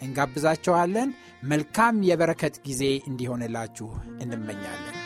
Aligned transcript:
እንጋብዛችኋለን። 0.00 1.10
መልካም 1.44 1.98
የበረከት 2.02 2.56
ጊዜ 2.66 2.82
እንዲሆንላችሁ 3.10 3.88
እንመኛለን። 4.22 4.96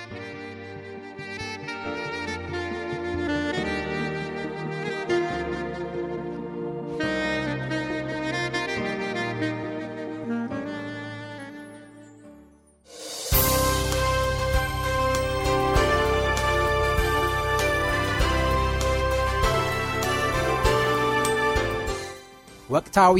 ወቅታዊ 22.68 23.18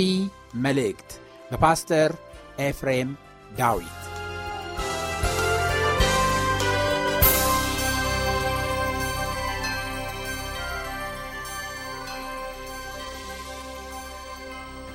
መልእክት 0.57 1.11
በፓስተር 1.55 2.11
ኤፍሬም 2.59 3.11
ዳዊት 3.59 3.99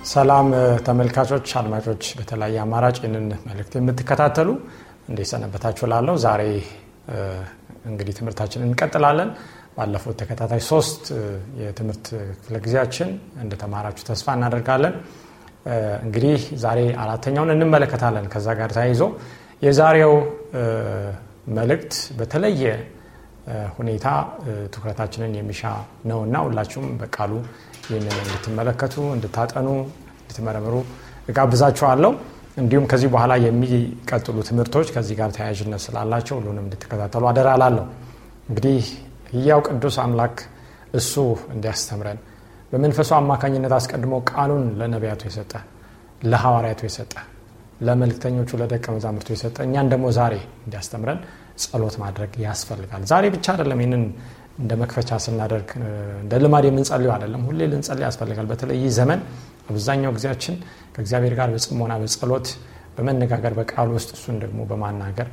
ሰላም 0.05 0.47
ተመልካቾች፣ 0.83 1.47
አድማጮች 1.55 2.03
በተለያየ 2.17 2.59
አማራጭ 2.61 2.95
ይህንን 2.99 3.27
መልእክት 3.47 3.73
የምትከታተሉ 3.77 4.49
እንዴት 5.09 5.29
ሰነበታችሁ? 5.31 5.87
ላለው 5.87 6.17
ዛሬ 6.25 6.41
እንግዲህ 7.85 8.13
ትምህርታችንን 8.19 8.67
እንቀጥላለን። 8.69 9.31
ባለፉት 9.77 10.15
ተከታታይ 10.21 10.61
ሶስት 10.69 11.03
የትምህርት 11.61 12.05
ክፍለ 12.39 12.57
ጊዜያችን 12.65 13.09
እንደተማራችሁ 13.43 14.05
ተስፋ 14.09 14.35
እናደርጋለን። 14.37 14.95
እንግዲህ 16.03 16.41
ዛሬ 16.63 16.79
አራተኛውን 17.03 17.51
እንመለከታለን። 17.55 18.25
ከዛ 18.33 18.47
ጋር 18.59 18.69
ተያይዞ 18.75 19.01
የዛሬው 19.61 20.13
መልእክት 21.57 21.93
በተለየ 22.17 22.63
ሁኔታ 23.77 24.07
ትኩረታችንን 24.73 25.31
የሚሻ 25.37 25.61
ነውና 26.09 26.35
ሁላችሁም 26.45 26.87
በቃሉ 27.01 27.31
ይህንን 27.85 28.17
እንድትመለከቱ፣ 28.23 28.95
እንድታጠኑ፣ 29.15 29.67
እንድትመረምሩ 30.19 30.75
እጋብዛችኋለሁ። 31.29 32.11
እንዲሁም 32.57 32.85
ከዚህ 32.91 33.09
በኋላ 33.13 33.33
የሚቀጥሉ 33.43 34.37
ትምህርቶች 34.47 34.87
ከዚህ 34.95 35.15
ጋር 35.19 35.29
ተያያዥነት 35.35 35.81
ስላላቸው 35.85 36.35
ሁሉንም 36.39 36.65
እንድትከታተሉ 36.67 37.23
አደራ 37.31 37.49
ላለሁ። 37.61 37.85
እንግዲህ 38.49 38.79
ህያው 39.33 39.59
ቅዱስ 39.67 39.97
አምላክ 40.03 40.35
እሱ 40.93 41.13
እንዲያስተምረን 41.53 42.19
በመንፈሱ 42.71 43.09
አማካኝነት 43.17 43.73
አስቀድሞ 43.77 44.15
ቃሉን 44.31 44.65
ለነቢያቱ 44.79 45.21
የሰጠ 45.29 45.53
ለሐዋርያቱ 46.23 46.81
የሰጠ 46.87 47.13
ለመልክተኞቹ 47.87 48.49
ለደቀ 48.61 48.85
መዛሙርቱ 48.95 49.27
የሰጠ 49.35 49.57
እኛን 49.67 49.87
ደግሞ 49.93 50.05
ዛሬ 50.17 50.33
እንዲያስተምረን 50.65 51.19
ጸሎት 51.63 51.95
ማድረግ 52.03 52.31
ያስፈልጋል። 52.45 53.03
ዛሬ 53.11 53.25
ብቻ 53.35 53.45
አይደለም 53.53 53.79
ይህንን 53.83 54.03
እንደ 54.59 54.71
መክፈቻ 54.81 55.19
ስናደርግ 55.25 55.69
እንደ 56.23 56.33
ልማድ 56.43 56.65
የምንጸልዩ 56.69 57.09
አይደለም፣ 57.15 57.43
ሁሌ 57.49 57.59
ልንጸልይ 57.71 58.05
ያስፈልጋል። 58.07 58.47
በተለይ 58.51 58.77
ይህ 58.81 58.91
ዘመን 58.97 59.19
አብዛኛው 59.69 60.11
ጊዜያችን 60.17 60.55
ከእግዚአብሔር 60.95 61.33
ጋር 61.39 61.49
በጽሞና 61.53 61.93
በጸሎት 62.01 62.47
በመነጋገር 62.97 63.53
በቃሉ 63.59 63.89
ውስጥ 63.97 64.09
እሱን 64.17 64.37
ደግሞ 64.43 64.59
በማናገር 64.71 65.27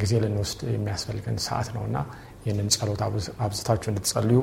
ጊዜ 0.00 0.12
ልንወስድ 0.22 0.60
የሚያስፈልገን 0.74 1.38
ሰዓት 1.46 1.68
ነውና 1.74 1.96
ይህንን 2.44 2.68
ጸሎት 2.74 3.00
አብዝታችሁ 3.44 3.88
እንድትጸልዩ 3.92 4.38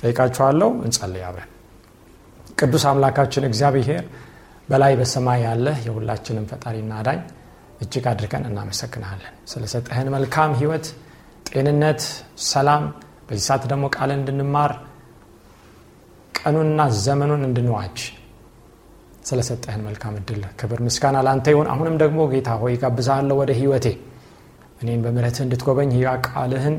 ጠይቃችኋለሁ። 0.00 0.70
እንጸልይ 0.84 1.24
አብረን። 1.28 1.50
ቅዱስ 2.58 2.84
አምላካችን 2.90 3.44
እግዚአብሔር 3.48 4.02
በላይ 4.68 4.92
በሰማይ 4.98 5.40
ያለ 5.46 5.66
የሁላችንም 5.86 6.44
ፈጣሪና 6.50 6.92
አዳኝ 7.00 7.20
እጅግ 7.80 8.04
አድርገን 8.10 8.44
እናመሰግናለን 8.48 9.32
ስለሰጠህን 9.52 10.08
መልካም 10.14 10.50
ህይወት፣ 10.60 10.86
ጤንነት፣ 11.48 12.02
ሰላም 12.48 12.82
በዚህ 13.28 13.44
ሰዓት 13.48 13.64
ደግሞ 13.70 13.84
ቃልን 13.96 14.18
እንድንማር 14.20 14.72
ቀኑንና 16.34 16.80
ዘመኑን 17.00 17.42
እንድንዋጅ 17.48 17.98
ስለሰጠህን 19.24 19.82
መልካም 19.86 20.14
እድል 20.20 20.42
ክብር 20.60 20.78
ምስጋና 20.86 21.16
ለአንተ 21.26 21.46
ይሁን። 21.52 21.68
አሁንም 21.72 21.96
ደግሞ 22.02 22.20
ጌታ 22.32 22.50
ሆይ 22.62 22.76
ጋብዛለሁ 22.82 23.36
ወደ 23.40 23.50
ህይወቴ 23.58 23.86
እኔን 24.82 25.02
በምረትህ 25.04 25.42
እንድትጎበኝ 25.46 25.90
ያ 25.98 26.14
ቃልህን 26.28 26.76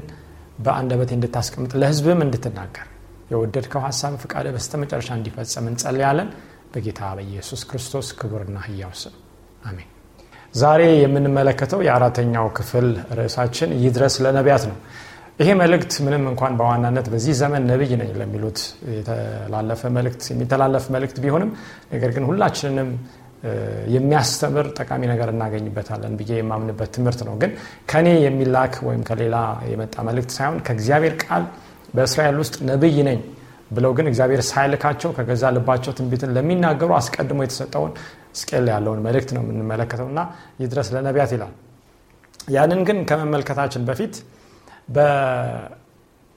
በአንደበቴ 0.65 1.11
እንድታስቀምጥ 1.17 1.71
ለህዝብም 1.81 2.19
እንድትናገር 2.25 2.87
የወደድከው 3.31 3.81
ሀሳብ 3.85 4.13
ፍቃደ 4.23 4.47
በስተመጨረሻ 4.55 5.09
እንዲፈጸም 5.17 5.67
እንጸልያለን። 5.71 6.29
በጌታ 6.73 7.01
በኢየሱስ 7.17 7.61
ክርስቶስ 7.69 8.09
ክቡርና 8.19 8.57
ህያው 8.65 8.91
ስም 8.99 9.15
አሜን። 9.65 9.87
ዛሬ 10.53 10.81
የምንመለከተው 11.01 11.79
የአራተኛው 11.87 12.45
ክፍል 12.57 12.87
ርዕሳችን 13.19 13.69
ይድረስ 13.83 14.15
ለነቢያት 14.25 14.63
ነው። 14.71 14.77
ይሄ 15.39 15.49
መልእክት 15.61 15.93
ምንም 16.05 16.23
እንኳን 16.31 16.53
በዋናነት 16.59 17.05
በዚህ 17.13 17.33
ዘመን 17.39 17.63
ነቢይ 17.69 17.91
ነኝ 18.01 18.09
ለሚሉት 18.19 18.59
የተላለፈ 18.95 19.81
መልእክት 19.97 20.23
የሚተላለፍ 20.31 20.85
መልእክት 20.95 21.17
ቢሆንም 21.23 21.51
ነገር 21.93 22.09
ግን 22.15 22.25
ሁላችንንም 22.29 22.89
የሚያስተምር 23.95 24.65
ጠቃሚ 24.77 25.01
ነገር 25.11 25.29
እናገኝበታለን 25.33 26.13
ብዬ 26.19 26.31
የማምንበት 26.39 26.89
ትምህርት 26.95 27.21
ነው። 27.27 27.35
ግን 27.41 27.51
ከኔ 27.91 28.07
የሚላክ 28.25 28.75
ወይም 28.87 29.01
ከሌላ 29.09 29.37
የመጣ 29.71 29.95
መልእክት 30.09 30.31
ሳይሆን 30.37 30.59
ከእግዚአብሔር 30.67 31.15
ቃል 31.23 31.45
በእስራኤል 31.93 32.37
ውስጥ 32.41 32.55
ነብይ 32.69 32.97
ነኝ 33.07 33.19
ብለው 33.71 33.91
ግን 33.97 34.07
እግዚአብሔር 34.11 34.41
ሳይልካቸው 34.47 35.09
ከገዛ 35.17 35.43
ልባቸው 35.55 35.91
ትንቢትን 35.97 36.31
ለሚናገሩ 36.35 36.89
አስቀድሞ 36.97 37.39
የተሰጠውን 37.45 37.93
ስቄል 38.39 38.65
ያለውን 38.73 38.99
መልእክት 39.05 39.29
ነው 39.35 39.41
የምንመለከተው 39.43 40.07
እና 40.11 40.19
ይድረስ 40.61 40.87
ለነቢያት 40.95 41.31
ይላል። 41.35 41.53
ያንን 42.49 42.81
ግን 42.87 42.97
ከመመልከታችን 43.09 43.83
በፊት 43.89 44.13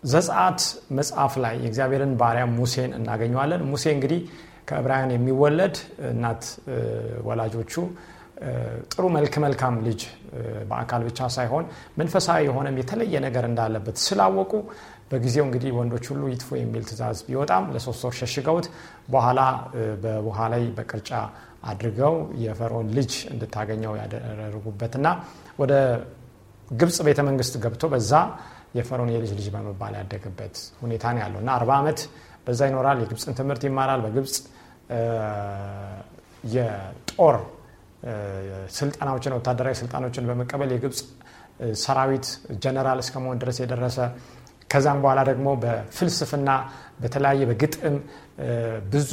በዘጸአት 0.03 0.61
መጽሐፍ 0.99 1.35
ላይ 1.45 1.55
የእግዚአብሔርን 1.63 2.13
ባሪያ 2.21 2.45
ሙሴን 2.57 2.91
እናገኘዋለን። 2.99 3.63
ሙሴ 3.71 3.85
እንግዲህ 3.97 4.21
ከዕብራውያን 4.69 5.13
የሚወለድ 5.15 5.77
እናት 6.11 6.43
ወላጆቹ 7.27 7.73
ጥሩ 8.93 9.05
መልክ 9.17 9.35
መልካም 9.45 9.75
ልጅ 9.87 10.01
በአካል 10.71 11.03
ብቻ 11.09 11.29
ሳይሆን 11.35 11.65
መንፈሳዊ 12.01 12.41
የሆነም 12.47 12.77
የተለየ 12.81 13.15
ነገር 13.27 13.45
እንዳለበት 13.51 13.97
ስላወቁ 14.05 14.53
በጊዜው 15.15 15.45
እንግዲህ 15.47 15.71
ወንዶች 15.79 16.07
ሁሉ 16.13 16.23
ይጥፉ 16.33 16.49
የሚል 16.61 16.85
ትእዛዝ 16.89 17.19
ቢወጣም 17.29 17.65
ለሶስት 17.75 18.03
ወር 18.07 18.15
ሸሽገውት 18.21 18.67
በኋላ 19.15 19.41
በውሃ 20.05 20.39
ላይ 20.55 20.65
በቅርጫ 20.79 21.11
አድርገው 21.71 22.15
የፈርዖን 22.43 22.89
ልጅ 22.97 23.13
እንድታገኘው 23.33 23.93
ያደረጉበትና 24.01 25.07
ወደ 25.61 25.73
ግብፅ 26.71 26.99
ቤተ 27.07 27.21
መንግስት 27.29 27.55
ገብቶ 27.65 27.85
በዛ 27.93 28.13
የፈርዖን 28.79 29.11
የልጅ 29.15 29.33
ልጅ 29.39 29.49
በመባል 29.55 29.95
ያደገበት 29.99 30.55
ሁኔታ 30.81 31.05
ነው 31.15 31.21
ያለው 31.25 31.41
እና 31.43 31.51
አርባ 31.59 31.73
ዓመት 31.81 32.01
በዛ 32.47 32.61
ይኖራል። 32.71 32.99
የግብፅን 33.03 33.35
ትምህርት 33.39 33.63
ይማራል። 33.69 34.01
በግብፅ 34.07 34.35
የጦር 36.55 37.37
ስልጠናዎችን 38.77 39.35
ወታደራዊ 39.37 39.75
ስልጣኖችን 39.81 40.27
በመቀበል 40.31 40.73
የግብፅ 40.75 40.99
ሰራዊት 41.83 42.27
ጀነራል 42.63 42.99
እስከመሆን 43.05 43.39
ድረስ 43.43 43.59
የደረሰ 43.63 43.99
ከዛም 44.75 45.01
በኋላ 45.03 45.21
ደግሞ 45.29 45.49
በፍልስፍና 45.63 46.51
በተለያየ 47.03 47.43
በግጥም 47.51 47.97
ብዙ 48.93 49.13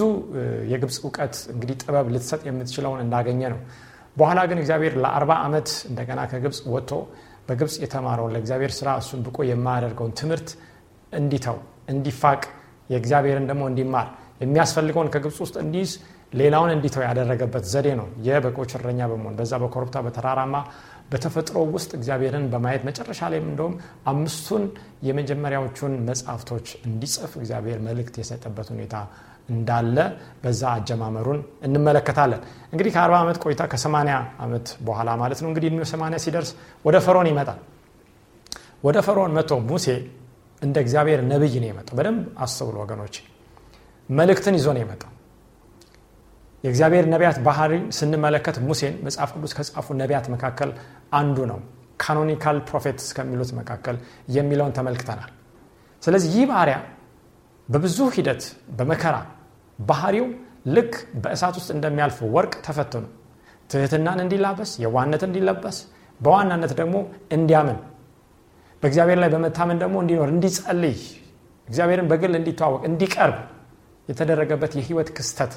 የግብፅ 0.71 0.97
እውቀት 1.03 1.35
እንግዲህ 1.53 1.75
ጥበብ 1.81 2.07
ልትሰጥ 2.13 2.41
የምትችለውን 2.47 3.01
እንዳገኘ 3.05 3.41
ነው። 3.53 3.59
በኋላ 4.17 4.39
ግን 4.49 4.59
እግዚአብሔር 4.61 4.93
ለአርባ 5.03 5.31
ዓመት 5.45 5.69
እንደገና 5.89 6.21
ከግብፅ 6.31 6.59
ወጥቶ 6.73 6.91
በግብፅ 7.47 7.75
የተማረውን 7.83 8.33
ለእግዚአብሔር 8.35 8.71
ስራ 8.79 8.89
እሱን 9.01 9.21
ብቆ 9.25 9.37
የማያደርገውን 9.49 10.13
ትምህርት 10.19 10.49
እንዲተው 11.13 11.57
እንዲፋቅ 11.93 12.41
የእግዚአብሔርን 12.89 13.45
ደግሞ 13.51 13.63
እንዲማር 13.71 14.07
የሚያስፈልገውን 14.41 15.09
ከግብፅ 15.13 15.37
ውስጥ 15.45 15.55
እንዲይዝ 15.63 15.91
ሌላውን 16.33 16.71
እንዲተው 16.75 17.03
ያደረገበት 17.07 17.63
ዘዴ 17.71 17.87
ነው። 17.99 18.07
የበጎች 18.27 18.71
እረኛ 18.77 18.99
በመሆን 19.11 19.35
በዛ 19.39 19.53
በኮረብታ 19.63 19.97
በተራራማ 20.05 20.55
በተፈጥሮ 21.11 21.57
ውስጥ 21.73 21.91
እግዚአብሔርን 21.97 22.45
በማየት 22.51 22.83
መጨረሻ 22.89 23.29
ላይም 23.31 23.47
እንደውም 23.51 23.73
አምስቱን 24.11 24.63
የመጀመሪያዎቹን 25.07 25.93
መጽሐፍቶች 26.09 26.67
እንዲጽፍ 26.87 27.31
እግዚአብሔር 27.39 27.79
መልእክት 27.87 28.15
የሰጠበት 28.21 28.69
ሁኔታ 28.73 28.95
እንዳለ 29.49 29.97
በዛ 30.43 30.61
አጀማመሩን 30.77 31.39
እንመለከታለን። 31.67 32.41
እንግዲህ 32.73 32.91
ከ40 32.95 33.17
ዓመት 33.21 33.37
ቆይታ 33.43 33.61
ከ80 33.71 34.15
ዓመት 34.45 34.67
በኋላ 34.87 35.09
ማለት 35.21 35.39
ነው 35.43 35.49
እንግዲህ 35.51 35.71
80 35.91 36.21
ሲደርስ 36.25 36.51
ወደ 36.85 36.97
ፈርዖን 37.05 37.29
ይመጣል። 37.31 37.59
ወደ 38.83 38.97
ፈርዖን 39.07 39.33
መጥቶ 39.37 39.53
ሙሴ 39.69 39.87
እንደ 40.61 40.77
እግዚአብሔር 40.85 41.19
ነብይ 41.31 41.55
ነው 41.61 41.69
የመጣው። 41.69 41.95
በደንብ 41.99 42.21
አስተውሉ 42.45 42.75
ወገኖች፣ 42.83 43.15
መልእክትን 44.09 44.55
ይዞ 44.59 44.67
ነው 44.75 44.81
የመጣው። 44.83 45.11
የእግዚአብሔር 46.63 47.05
ነቢያት 47.13 47.37
ባህሪ 47.45 47.73
ስንመለከት 47.97 48.57
ሙሴን 48.65 48.95
መጽሐፍ 49.05 49.29
ቅዱስ 49.35 49.53
ከጻፉ 49.57 49.87
ነቢያት 50.01 50.25
መካከል 50.33 50.71
አንዱ 51.19 51.37
ነው። 51.51 51.59
canonical 51.99 52.57
prophets 52.69 53.07
ከሚሉት 53.17 53.51
መካከል 53.59 53.95
የሚለውን 54.35 54.73
ተመልክተናል። 54.77 55.31
ስለዚህ 56.03 56.29
ይህ 56.35 56.45
ባህሪያ 56.51 56.77
በብዙ 57.69 57.97
ሂደት 58.15 58.43
በመከራ 58.77 59.15
ባህሪው 59.79 60.27
ልክ 60.75 60.93
በእሳት 61.21 61.55
ውስጥ 61.59 61.69
እንደሚያልፍ 61.75 62.17
ወርቅ 62.35 62.53
ተፈትኑ 62.65 63.03
ትህትናን 63.69 64.19
እንዲላበስ 64.23 64.71
የዋነት 64.83 65.21
እንዲለበስ 65.27 65.77
በዋናነት 66.19 66.71
ደግሞ 66.79 66.95
እንዲያምን 67.35 67.77
በእግዚአብሔር 68.83 69.19
ላይ 69.23 69.29
በመታመን 69.33 69.79
ደግሞ 69.83 69.95
እንዲኖር 70.03 70.29
እንዲጸልይ 70.33 70.97
እግዚአብሔርን 71.67 72.07
በግል 72.11 72.33
እንዲተዋወቅ 72.39 72.81
እንዲቀርብ 72.89 73.37
የተደረገበት 74.07 74.73
የህይወት 74.77 75.09
ክስተት 75.17 75.53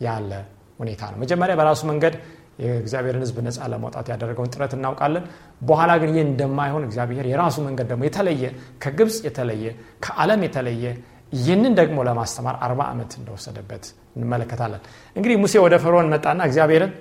ያለ 0.00 0.32
ሁኔታ 0.78 1.02
ነው። 1.12 1.18
መጀመሪያ 1.22 1.54
በራሱ 1.60 1.80
መንገድ 1.90 2.14
የእግዚአብሔርን 2.62 3.22
ህዝብ 3.24 3.36
ነፃ 3.46 3.58
ለማውጣት 3.72 4.06
ያደረገውን 4.12 4.50
ጥረት 4.54 4.72
እናውቃለን። 4.76 5.24
በኋላ 5.60 5.90
ግን 6.00 6.10
ይህ 6.12 6.22
እንደማይሆን 6.26 6.82
እግዚአብሔር 6.88 7.26
የራሱ 7.30 7.56
መንገድ 7.66 7.86
ደግሞ 7.92 8.02
የተለየ 8.08 8.44
ከግብፅ 8.82 9.16
የተለየ 9.26 9.64
ከዓለም 10.04 10.42
የተለየ 10.46 10.84
ይህንን 11.32 11.72
ደግሞ 11.80 11.98
ለማስተማር 12.08 12.56
አርባ 12.66 12.80
ዓመት 12.92 13.12
እንደወሰደበት 13.18 13.84
እንመለከታለን። 14.16 14.82
እንግዲህ 15.16 15.36
ሙሴ 15.42 15.54
ወደ 15.64 15.74
ፈርዖን 15.84 16.10
መጣና 16.14 16.40
እግዚአብሔርን 16.48 16.92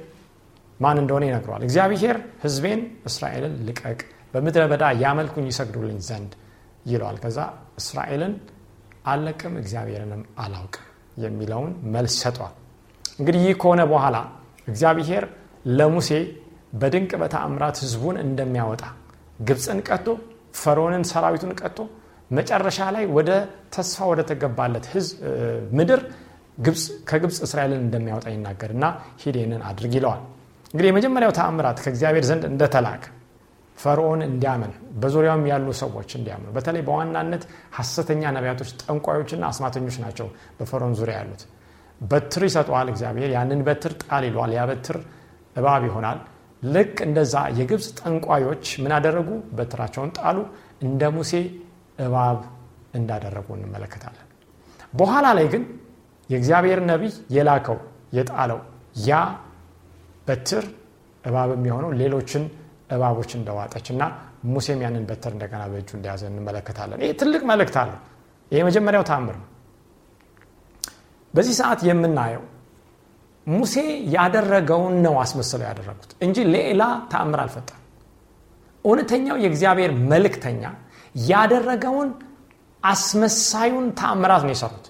ማን 0.80 0.98
እንደሆነ 1.02 1.24
ይነግረዋል። 1.30 1.64
እግዚአብሔር 1.68 2.16
ህዝቤን 2.44 2.82
እስራኤልን 3.10 3.56
ልቀቅ፣ 3.68 4.00
በምድረ 4.34 4.64
በዳ 4.72 4.86
ያመልኩኝ 5.04 5.46
ይሰግዱልኝ 5.52 5.98
ዘንድ 6.10 6.32
ይለዋል። 6.86 7.18
ከዛ 7.24 7.40
እስራኤልን 7.82 8.34
አለቅም 9.06 9.54
እግዚአብሔርንም 9.62 10.24
አላውቅም 10.44 10.86
የሚለውን 11.24 11.72
መልስ 11.94 12.16
ሰጧል። 12.24 12.54
እንግዲህ 13.20 13.42
ይህ 13.46 13.56
ከሆነ 13.62 13.82
በኋላ 13.92 14.18
እግዚአብሔር 14.68 15.24
ለሙሴ 15.78 16.10
በድንቅ 16.82 17.12
በተአምራት 17.22 17.78
ህዝቡን 17.84 18.18
እንደሚያወጣ 18.26 18.84
ግብፅን 19.40 19.80
ቀጦ 19.90 20.08
ፈርዖንን 20.62 21.04
ሰራዊቱን 21.12 21.54
ቀጦ 21.62 21.78
መጨረሻ 22.32 22.80
ላይ 22.96 23.06
ወደ 23.18 23.30
ተስፋ 23.76 24.08
ወደ 24.12 24.22
ተገባለት 24.30 24.86
ምድር 25.78 26.02
ከግብፅ 27.10 27.38
እስራኤልን 27.46 27.82
እንደሚያወጣ 27.86 28.28
ይናገር 28.34 28.72
እና 28.76 28.86
ሂድ 29.22 29.38
አድርግ 29.70 29.94
ይለዋል። 29.98 30.22
እንግዲህ 30.74 30.90
የመጀመሪያው 30.92 31.32
ተአምራት 31.38 31.78
ከእግዚአብሔር 31.84 32.26
ዘንድ 32.30 32.44
እንደተላከ 32.50 33.04
ፈርዖን 33.78 34.22
እንዲያምን 34.26 34.72
በዙሪያውም 35.02 35.46
ያሉ 35.52 35.68
ሰዎች 35.82 36.10
እንዲያምኑ 36.18 36.50
በተለይ 36.56 36.82
በዋናነት 36.88 37.44
ሐሰተኛ 37.78 38.32
ነቢያቶች፣ 38.38 38.72
ጠንቋዮችና 38.84 39.44
አስማተኞች 39.52 39.98
ናቸው 40.04 40.28
በፈርዖን 40.60 40.96
ዙሪያ 41.00 41.16
ያሉት። 41.22 41.44
በትር 42.02 42.44
ይሰጠዋል 42.48 42.88
እግዚአብሔር። 42.92 43.30
ያንን 43.36 43.62
በትር 43.68 43.94
ጣል 44.04 44.24
ይለዋል። 44.28 44.52
ያ 44.58 44.64
በትር 44.70 44.98
እባብ 45.56 45.84
ይሆናል። 45.90 46.20
ልክ 46.68 46.96
እንደዛ 47.06 47.36
የግብፅ 47.58 47.86
ጠንቋዮች 48.00 48.66
ምን 48.84 48.92
አደረጉ? 48.96 49.30
በትራቸውን 49.58 50.10
ጣሉ። 50.18 50.38
እንደ 50.86 51.02
ሙሴ 51.16 51.34
እባብ 52.06 52.40
እንዳደረጉ 52.94 53.48
እንመለከታለን። 53.58 54.26
በኋላ 54.94 55.28
ላይ 55.38 55.48
ግን 55.54 55.64
የእግዚአብሔር 56.30 56.80
ነቢይ 56.90 57.14
የላከው 57.36 57.78
የጣለው 58.18 58.60
ያ 59.08 59.20
በትር 60.28 60.66
እባብ 61.24 61.50
የሚሆነው 61.56 61.92
ሌሎችን 62.02 62.44
እባቦች 62.92 63.32
እንደዋጠች 63.38 63.88
እና 63.94 64.04
ሙሴም 64.48 64.80
ያንን 64.86 65.04
በትር 65.10 65.32
እንደገና 65.36 65.64
በእጁ 65.72 65.90
እንደያዘ 65.98 66.24
እንመለከታለን። 66.32 67.00
ይህ 67.04 67.12
ትልቅ 67.22 67.42
መልእክት 67.50 67.76
አለው። 67.82 67.98
የመጀመሪያው 68.52 69.04
ታምር 69.10 69.36
ነው። 69.36 69.48
በዚህ 71.34 71.56
ሰዓት 71.60 71.82
የምናየው 71.88 72.44
ሙሴ 73.48 73.76
ያደረገውን 74.16 74.96
ነው 75.06 75.16
አስመስለው 75.22 75.66
ያደረጉት 75.68 76.12
እንጂ 76.26 76.38
ሌላ 76.56 76.82
ተአምር 77.12 77.40
አልፈጠም። 77.44 77.76
እውነተኛው 78.86 79.38
የእግዚአብሔር 79.44 79.92
መልእክተኛ 80.12 80.64
ያደረገውን 81.16 82.10
አስመሳዩን 82.84 83.88
ተአምራት 84.00 84.44
ነው 84.46 84.54
የሰሩት። 84.54 84.86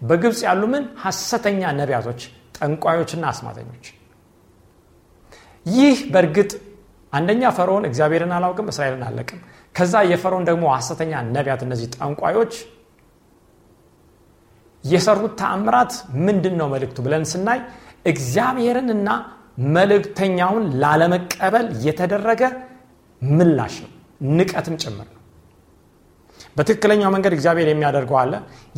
በግብፅ 0.00 0.40
ያሉ 0.46 0.62
ምን 0.72 0.84
ሐሰተኛ 1.04 1.70
ነቢያቶች፣ 1.78 2.20
ጠንቋዮችና 2.58 3.24
አስማተኞች። 3.32 3.86
ይህ 5.66 5.98
በእርግጥ 6.12 6.50
አንደኛ 7.12 7.42
ፈርዖን 7.56 7.84
እግዚአብሔርን 7.88 8.32
አላውቅም 8.36 8.68
እስራኤልን 8.72 9.04
አለቅም። 9.08 9.40
ከዛ 9.74 9.94
የፈርዖን 10.10 10.44
ደግሞ 10.48 10.64
ሐሰተኛ 10.76 11.12
ነቢያት 11.36 11.60
እነዚህ 11.66 11.88
ጠንቋዮች 11.96 12.52
የሰሩት 14.84 15.32
ተአምራት 15.40 15.92
ምንድን 16.26 16.54
ነው 16.60 16.66
መልእክቱ 16.72 16.98
ብለን 17.06 17.24
ስናይ 17.32 17.60
እግዚአብሔርንና 18.12 19.08
መልእክተኛውን 19.76 20.64
ላለመቀበል 20.82 21.68
የተደረገ 21.86 22.42
ምላሽ 23.22 23.76
ነው፣ 23.84 23.90
ንቀትም 24.36 24.76
ጭምር 24.82 25.06
ነው። 25.08 25.14
በትክክለኛው 26.56 27.10
መንገድ 27.14 27.32
እግዚአብሔር 27.36 27.68
የሚያደርገው 27.70 28.16
አለ። 28.20 28.32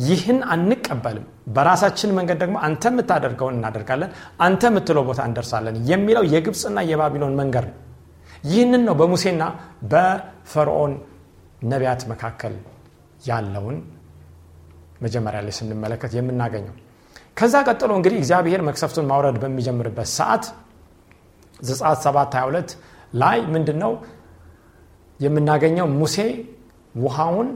ይህን 0.07 0.39
አንቀበልም፣ 0.53 1.25
በራሳችን 1.55 2.15
መንገድ 2.17 2.37
ደግሞ 2.43 2.57
አንተ 2.67 2.83
የምታደርገውን 2.91 3.55
እናደርጋለን፣ 3.57 4.11
አንተ 4.45 4.61
የምትለው 4.69 5.03
ቦታ 5.09 5.21
እንደርሳለን 5.29 5.77
የሚለው 5.91 6.25
የግብፅና 6.33 6.79
የባቢሎን 6.89 7.37
መንገድ 7.41 7.65
ነው። 7.71 7.77
ይህንን 8.43 8.83
ነው 8.87 8.95
በሙሴና 8.99 9.43
በፈርዖን 9.91 10.93
ነቢያት 11.71 12.03
መካከል 12.11 12.53
ያለውን 13.25 13.77
መጀመሪያ 15.01 15.39
ላይ 15.45 15.53
ስንመለከት 15.59 16.11
የምናገኘው። 16.17 16.75
ከዛ 17.37 17.55
ቀጥሎ 17.67 17.91
እንግዲህ 17.99 18.17
እግዚአብሔር 18.21 18.61
መክሰፍቱን 18.67 19.05
ማውረድ 19.11 19.37
በሚጀምርበት 19.43 20.09
ሰዓት 20.17 20.45
ዘጸአት 21.59 21.99
7 22.05 22.35
22 22.35 22.75
ላይ 23.13 23.37
ምንድን 23.53 23.77
ነው 23.83 23.91
የምናገኘው? 25.19 25.87
ሙሴ 25.99 26.17
ውሃውን 26.95 27.49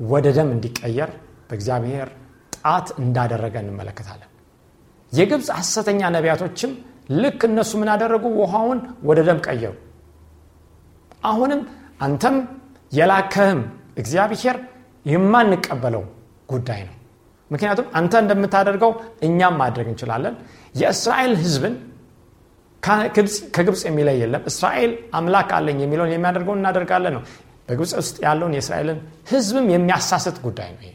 ወደ 0.00 0.26
ደም 0.36 0.48
እንዲቀየር 0.54 1.10
በእግዚአብሔር 1.48 2.08
ጣት 2.56 2.86
እንዳደረገ 2.98 3.54
እንመለከታለን። 3.64 4.30
የግብፅ 5.12 5.48
ሐሰተኛ 5.58 6.00
ነቢያቶችም 6.16 6.72
ልክ 7.22 7.40
እነሱ 7.48 7.72
ምን 7.80 7.88
አደረጉ? 7.94 8.24
ውሃውን 8.40 8.78
ወደ 9.08 9.18
ደም 9.28 9.38
ቀየሩ። 9.46 9.74
አሁንም 11.24 11.60
አንተም 12.00 12.36
የላከህም 12.92 13.60
እግዚአብሔር 13.96 14.56
የማንቀበለው 15.06 16.04
ጉዳይ 16.48 16.80
ነው። 16.88 16.94
ምክንያቱም 17.50 17.86
አንተ 17.98 18.12
እንደምታደርገው 18.22 18.92
እኛም 19.22 19.56
ማድረግ 19.62 19.86
እንችላለን። 19.92 20.34
የእስራኤል 20.74 21.34
ህዝብን 21.42 21.74
ከግብፅ 23.52 23.82
የሚለይ 23.88 24.16
የለም። 24.22 24.42
እስራኤል 24.46 24.92
አምላክ 25.14 25.50
አለኝ 25.58 25.78
የሚለውን 25.84 26.12
የሚያደርገውን 26.14 26.60
እናደርጋለን 26.62 27.14
ነው። 27.16 27.22
በግብፅ 27.68 27.92
ውስጥ 28.00 28.16
ያለውን 28.26 28.54
የእስራኤልን 28.56 28.98
ህዝብም 29.30 29.66
የሚያሳስት 29.74 30.38
ጉዳይ 30.46 30.70
ነው 30.74 30.90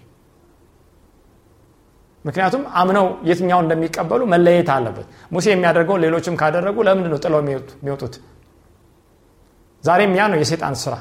ምክንያቱም 2.26 2.64
አምነው 2.80 3.06
የትኛው 3.24 3.60
እንደሚቀበሉ 3.64 4.22
መለየት 4.34 4.70
አለበት። 4.74 5.06
ሙሴ 5.32 5.46
የሚያደርገው 5.52 5.98
ሌሎችም 6.04 6.36
ካደረጉ 6.42 6.78
ለምንድን 6.88 7.12
ነው 7.14 7.20
ጥለው 7.24 7.40
የሚወጡት? 7.44 8.16
ዛሬም 9.84 10.14
ያ 10.20 10.24
ነው 10.32 10.38
የሴጣን 10.42 10.76
ስራ። 10.84 10.94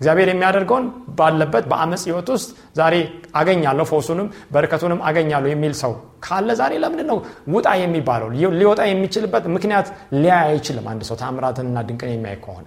እግዚአብሔር 0.00 0.28
የሚያደርገውን 0.30 0.84
ባለበት 1.18 1.64
በአመፅ 1.70 2.02
ህይወት 2.08 2.28
ውስጥ 2.34 2.48
ዛሬ 2.78 2.94
አገኛለሁ 3.40 3.84
ፈውሱንም 3.90 4.28
በረከቱንም 4.54 5.00
አገኛለሁ 5.08 5.48
የሚል 5.52 5.74
ሰው 5.80 5.92
ካለ 6.26 6.50
ዛሬ 6.60 6.72
ለምንድን 6.84 7.08
ነው 7.10 7.18
ውጣ 7.54 7.68
የሚባለው? 7.82 8.28
ሊወጣ 8.60 8.80
የሚችልበት 8.90 9.44
ምክንያት 9.56 9.88
ሊያይ 10.22 10.44
አይችልም። 10.50 10.86
አንድ 10.92 11.02
ሰው 11.08 11.16
ታምራትንና 11.22 11.78
ድንቅን 11.88 12.12
የሚያይ 12.14 12.38
ከሆነ 12.44 12.66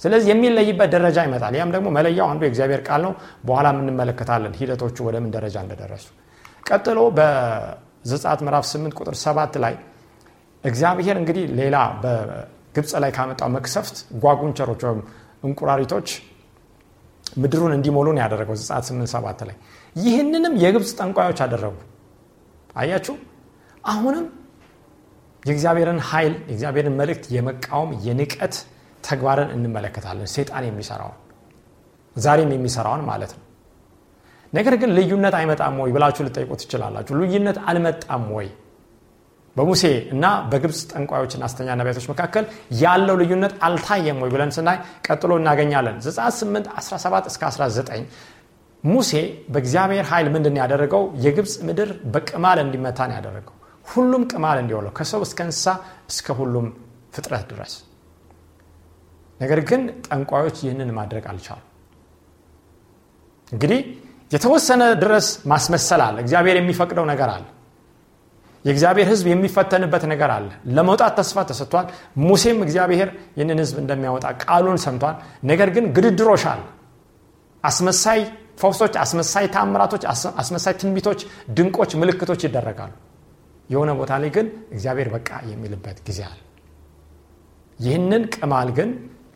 ስለዚህ 0.00 0.28
የሚለይበት 0.32 0.88
ደረጃ 0.94 1.18
ይመጣል 1.26 1.54
ያም 1.58 1.70
ደግሞ 1.74 1.88
መለያው 1.96 2.26
አንዱ 2.32 2.42
የእግዚአብሔር 2.46 2.80
ቃል 2.88 3.00
ነው 3.06 3.12
በኋላ 3.48 3.66
የምንመለከታለን 3.74 4.54
ሂደቶቹ 4.60 4.96
ወደምን 5.06 5.30
ደረጃ 5.36 5.56
እንደደረሱ 5.64 6.06
ቀጥሎ 6.66 7.00
በዘጻት 7.18 8.40
ምዕራፍ 8.46 8.66
8 8.70 8.98
ቁጥር 9.00 9.16
7 9.22 9.58
ላይ 9.64 9.74
እግዚአብሔር 10.64 11.16
እንግዲህ 11.22 11.46
ሌላ 11.60 11.76
በግብፅ 12.02 12.92
ላይ 13.04 13.10
ካመጣው 13.16 13.50
መክሰፍት 13.56 13.96
ጓጉንቸሮች 14.22 14.82
ወይም 14.88 15.00
እንቁራሪቶች 15.48 16.08
ምድሩን 17.36 17.72
እንዲሞሉን 17.76 18.18
ያደረገው 18.22 18.56
ዘጻት 18.60 18.84
8 18.88 19.12
7 19.14 19.44
ላይ። 19.48 19.56
ይህንንም 19.96 20.54
የግብፅ 20.62 20.90
ጠንቋዮች 20.98 21.38
አደረጉ። 21.44 21.76
አያችሁ? 22.74 23.14
አሁንም 23.84 24.26
የእግዚአብሔርን 25.42 26.00
ኃይል 26.10 26.34
የእግዚአብሔርን 26.48 26.94
መልእክት 27.00 27.24
የመቃወም 27.34 27.90
የንቀት 28.06 28.54
ተግባርን 29.04 29.50
እንመለከታለን። 29.56 30.28
ሴጣን 30.34 30.64
የሚሰራውን 30.68 31.18
ዛሬም 32.16 32.50
የሚሰራውን 32.54 33.02
ማለት 33.10 33.32
ነው። 33.36 33.42
ነገር 34.52 34.74
ግን 34.80 34.90
ልዩነት 34.96 35.34
አይመጣም 35.38 35.76
ወይ 35.82 35.90
ብላችሁ 35.92 36.22
ልጠይቁ 36.26 36.50
ትችላላችሁ። 36.60 37.14
ልዩነት 37.20 37.56
አልመጣም 37.64 38.24
ወይ 38.36 38.48
በሙሴ 39.56 39.82
እና 40.14 40.24
በግብፅ 40.50 40.78
ጠንቋዮችና 40.92 41.42
አስተኛ 41.48 41.68
ነቢያቶች 41.80 42.06
መካከል 42.12 42.44
ያለው 42.80 43.16
ልዩነት 43.20 43.52
አልታየም 43.66 44.18
ወይ 44.22 44.30
ብለን 44.34 44.52
ስናይ 44.56 44.78
ቀጥሎ 45.06 45.32
እናገኛለን። 45.40 45.96
ዘጻት 46.06 46.34
8 46.38 46.70
17 46.80 47.28
እስከ 47.30 47.42
19 47.50 48.08
ሙሴ 48.84 49.12
በእግዚአብሔር 49.52 50.06
ኃይል 50.10 50.26
ምንድን 50.34 50.56
ያደረገው? 50.62 51.02
የግብፅ 51.24 51.52
ምድር 51.68 51.90
በቅማል 52.14 52.58
እንዲመታን 52.64 53.12
ያደረገው። 53.16 53.54
ሁሉም 53.86 54.22
ቅማል 54.32 54.58
እንዲወለው 54.62 54.92
ከሰው 54.98 55.22
እስከ 55.26 55.38
እንስሳ 55.46 55.66
እስከ 56.10 56.26
ሁሉም 56.40 56.66
ፍጥረት 57.14 57.44
ድረስ። 57.52 57.72
ነገር 59.40 59.60
ግን 59.68 59.82
ጠንቋዮች 60.06 60.56
ይህንን 60.64 60.90
ማድረግ 60.98 61.24
አልቻሉ 61.30 61.60
እንግዲህ 63.52 63.80
የተወሰነ 64.32 64.82
ድረስ 65.02 65.26
ማስመሰል 65.46 66.02
አለ። 66.06 66.16
እግዚአብሔር 66.24 66.56
የሚፈቅደው 66.58 67.04
ነገር 67.12 67.28
አለ 67.34 67.44
የእግዚአብሔር 68.64 69.06
ህዝብ 69.08 69.26
የሚፈተንበት 69.30 70.04
ነገር 70.12 70.30
አለ። 70.30 70.46
ለመውጣት 70.76 71.12
ተስፋ 71.18 71.38
ተሰጥቷል። 71.48 71.86
ሙሴም 72.22 72.58
እግዚአብሔር 72.62 73.08
ይህንን 73.36 73.58
ህዝብ 73.64 73.76
እንደሚያወጣ 73.82 74.26
ቃሉን 74.44 74.78
ሰምቷል። 74.84 75.16
ነገር 75.44 75.68
ግን 75.70 75.84
ግድድሮሽ 75.96 76.44
አለ 76.52 76.62
አስመሳይ 77.64 78.20
ፈውሶች 78.58 78.94
አስመሳይ 78.96 79.46
ታምራቶች 79.54 80.02
አስመሳይ 80.38 80.74
ትንቢቶች 80.80 81.20
ድንቆች 81.56 81.92
ምልክቶች 82.00 82.40
ይደረጋሉ። 82.46 82.92
የሆነ 83.70 83.90
ቦታ 84.00 84.12
ላይ 84.22 84.30
ግን 84.36 84.46
እግዚአብሔር 84.72 85.08
በቃ 85.08 85.28
የሚልበት 85.50 85.98
ጊዜ 86.08 86.20
አለ። 86.24 86.40
ይህንን 87.78 88.22
ቅማል 88.34 88.68
ግን 88.70 88.90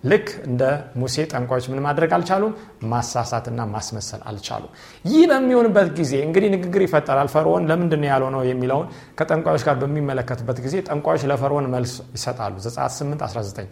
ልክ 0.04 0.26
እንደ 0.46 0.62
ሙሴ 0.96 1.16
ጠንቋዮች 1.30 1.66
ምን 1.70 1.80
ማድረግ 1.86 2.10
አልቻሉም? 2.16 2.52
ማሳሳትና 2.92 3.60
ማስመሰል 3.72 4.20
አልቻሉም። 4.28 4.72
ይህ 5.04 5.22
በሚሆንበት 5.30 5.88
ጊዜ 5.98 6.12
እንግዲህ 6.26 6.48
ንግግር 6.54 6.82
ይፈጠራል። 6.86 7.28
ፈርዖን 7.34 7.66
ለምንድን 7.70 8.04
ያለው 8.10 8.30
ነው 8.34 8.42
የሚለውን 8.50 8.86
ከጠንቋዮች 9.18 9.64
ጋር 9.68 9.76
በሚመለከትበት 9.82 10.58
ጊዜ 10.66 10.76
ጠንቋዮች 10.88 11.24
ለፈርዖን 11.30 11.68
መልስ 11.74 11.94
ይሰጣሉ። 12.14 12.54
ዘጻት 12.66 12.92
8 12.96 13.24
19 13.28 13.70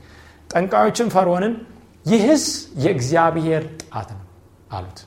ጠንቋዮችን 0.50 1.08
ፈርዖንን 1.14 1.54
ይህስ 2.06 2.44
የእግዚአብሔር 2.82 3.62
ጣት 3.84 4.10
ነው 4.14 4.24
አሉት። 4.72 4.98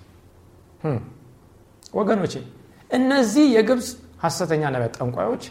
ወገኖቼ 1.93 2.33
እነዚህ 2.89 3.45
የግብፅ 3.55 3.88
ሐሰተኛ 4.23 4.61
ነቢያት 4.73 4.93
ጠንቋዮች። 4.99 5.43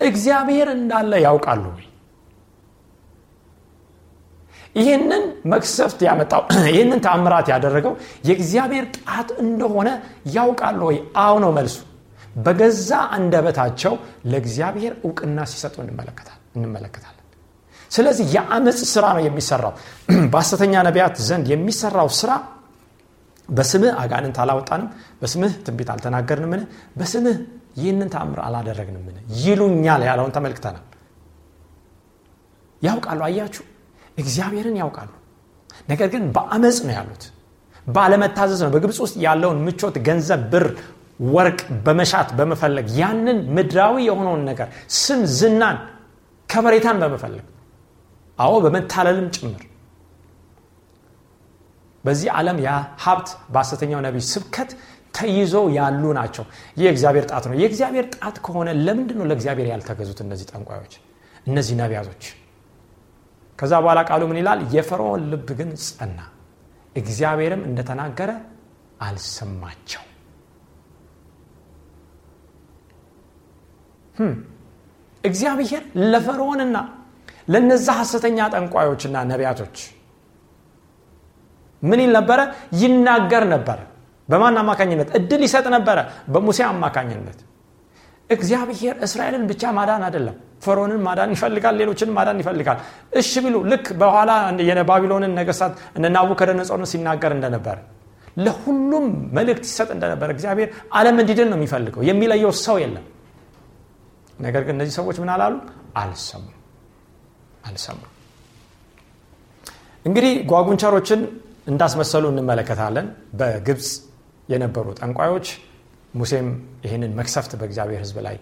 እግዚአብሔር 0.00 0.68
እንዳለ 0.74 1.12
ያውቃሉ 1.24 1.64
ይህንን 4.76 5.22
መክሰፍት 5.52 6.00
ያመጣው 6.06 6.42
ይህንን 6.70 7.00
ተአምራት 7.04 7.46
ያደረገው 7.52 7.92
የእግዚአብሔር 8.28 8.86
ጣት 8.98 9.28
እንደሆነ 9.44 9.88
ያውቃሉ 10.36 10.80
ወይ? 10.90 10.96
አው 11.22 11.36
ነው 11.44 11.52
መልሱ። 11.58 11.76
በገዛ 12.38 12.88
አንደበታቸው 13.16 13.92
ለእግዚአብሔር 14.30 14.92
እውቅና 15.02 15.38
ሲሰጡ 15.52 15.74
እንመለከታለን። 15.82 17.12
ስለዚህ 17.90 18.26
የአመፅ 18.34 18.78
ስራ 18.92 19.04
ነው 19.16 19.22
የሚሰራው። 19.26 19.72
በሐሰተኛ 20.32 20.74
ነቢያት 20.88 21.16
ዘንድ 21.28 21.46
የሚሰራው 21.52 22.10
ስራ 22.20 22.30
በስምህ 23.48 23.92
አጋንንት 24.02 24.36
አላወጣንም 24.42 24.88
በስምህ 25.20 25.52
ትንቢት 25.66 25.90
አልተናገርንምን 25.94 26.62
በስምህ 26.98 27.36
ይህንን 27.76 28.08
ተአምር 28.14 28.38
አላደረግንምን 28.46 29.16
ይሉኛል 29.40 30.02
ያለውን 30.08 30.32
ተመልክተናል። 30.36 30.84
ያውቃሉ? 32.82 33.20
አያችሁ 33.28 33.64
እግዚአብሔርን 34.16 34.76
ያውቃሉ። 34.80 35.10
ነገር 35.88 36.08
ግን 36.12 36.22
በአመፅ 36.36 36.78
ነው 36.86 36.94
ያሉት። 36.98 37.24
ባለመታዘዝ 37.86 38.60
ነው። 38.64 38.70
በግብፅ 38.74 38.98
ውስጥ 39.04 39.16
ያለውን 39.24 39.58
ምቾት 39.66 39.96
ገንዘብ 40.06 40.40
ብር 40.52 40.66
ወርቅ 41.30 41.58
በመሻት 41.84 42.28
በመፈለግ 42.38 42.86
ያንን 43.00 43.38
ምድራዊ 43.56 43.94
የሆነውን 44.06 44.42
ነገር 44.48 44.68
ስም 44.98 45.20
ዝናን 45.38 45.76
ከበሬታን 46.48 46.98
በመፈለግ 47.02 47.44
አዎ 48.38 48.54
በመታለልም 48.64 49.28
ጭምር። 49.36 49.62
በዚህ 52.04 52.28
ዓለም 52.34 52.58
ያ 52.64 52.70
ሀብት 53.04 53.28
በሐሰተኛው 53.52 54.00
ነቢይ 54.06 54.24
ስብከት 54.32 54.70
ተይዞ 55.14 55.54
ያሉ 55.76 56.04
ናቸው። 56.18 56.44
የእግዚአብሔር 56.76 57.24
ጣት 57.30 57.44
ነው። 57.50 57.56
የእግዚአብሔር 57.60 58.06
ጣት 58.14 58.36
ከሆነ 58.46 58.68
ለምንድን 58.80 59.18
ነው 59.20 59.26
ለእግዚአብሔር 59.30 59.68
ያልተገዙት 59.72 60.18
እነዚህ 60.24 60.46
ጠንቋዮች? 60.52 60.92
እነዚህ 61.46 61.74
ነቢያቶች 61.80 62.22
ከዛ 63.58 63.72
በኋላ 63.82 64.00
ቃሉ 64.08 64.22
ምን 64.30 64.38
ይላል? 64.40 64.60
የፈርዖን 64.74 65.22
ልብ 65.30 65.48
ግን 65.58 65.70
ጸና። 65.84 66.18
እግዚአብሔርም 66.96 67.62
እንደተናገረ 67.68 68.30
አልሰማቸው። 69.06 70.02
እግዚአብሔር 75.24 75.82
ለፈርዖንና 76.12 76.76
ለነዛ 77.52 77.86
ሐሰተኛ 78.00 78.38
ጠንቋዮችና 78.54 79.16
ነቢያቶች 79.30 79.76
ምን 81.82 82.00
ይል 82.02 82.12
ነበረ? 82.18 82.40
ይናገር 82.80 83.44
ነበረ 83.54 83.78
በማን 84.28 84.56
አማካኝነት? 84.62 85.08
እድል 85.18 85.42
ይሰጥ 85.46 85.66
ነበረ። 85.74 85.98
በሙሴ 86.32 86.58
አማካኝነት 86.68 87.38
እግዚአብሔር 88.30 88.94
እስራኤልን 89.06 89.44
ብቻ 89.50 89.62
ማዳን 89.76 90.02
አይደለም 90.06 90.36
ፈርዖንን 90.62 91.00
ማዳን 91.06 91.30
ይፈልጋል 91.34 91.74
ሌሎችን 91.80 92.10
ማዳን 92.16 92.38
ይፈልጋል። 92.42 92.78
እሺ 93.12 93.32
ቢሉ 93.44 93.56
ልክ 93.72 93.86
በኋላ 94.00 94.30
የባቢሎንን 94.70 95.32
ነገስታት 95.40 95.74
እነ 95.98 96.06
ሲናገር 96.92 97.32
እንደነበረ 97.36 97.76
ለሁሉም 98.36 99.06
መልእክት 99.32 99.64
ይሰጥ 99.68 99.88
እንደነበረ 99.94 100.28
እግዚአብሔር 100.34 100.68
አለም 100.92 101.16
እንዲድን 101.22 101.48
ነው 101.52 101.58
የሚፈልገው 101.58 102.02
የሚለየው 102.08 102.52
ሰው 102.66 102.76
የለም። 102.82 103.04
ነገር 104.38 104.62
ግን 104.66 104.74
እነዚህ 104.76 104.94
ሰዎች 104.98 105.16
ምን 105.22 105.30
አላሉ? 105.34 105.54
አልሰሙ 105.94 106.44
አልሰሙ 107.66 108.00
እንግዲህ 110.04 110.32
ጓጉንቸሮችን 110.50 111.20
እንዳስመሰሉ 111.66 112.24
እንመለከታለን። 112.32 113.06
በግብፅ 113.38 113.88
የነበሩ 114.48 114.86
ጠንቋዮች 115.00 115.46
ሙሴም 116.16 116.48
ይህንን 116.84 117.12
መክሰፍት 117.18 117.52
በእግዚአብሔር 117.60 118.00
ህዝብ 118.04 118.16
ላይ 118.26 118.36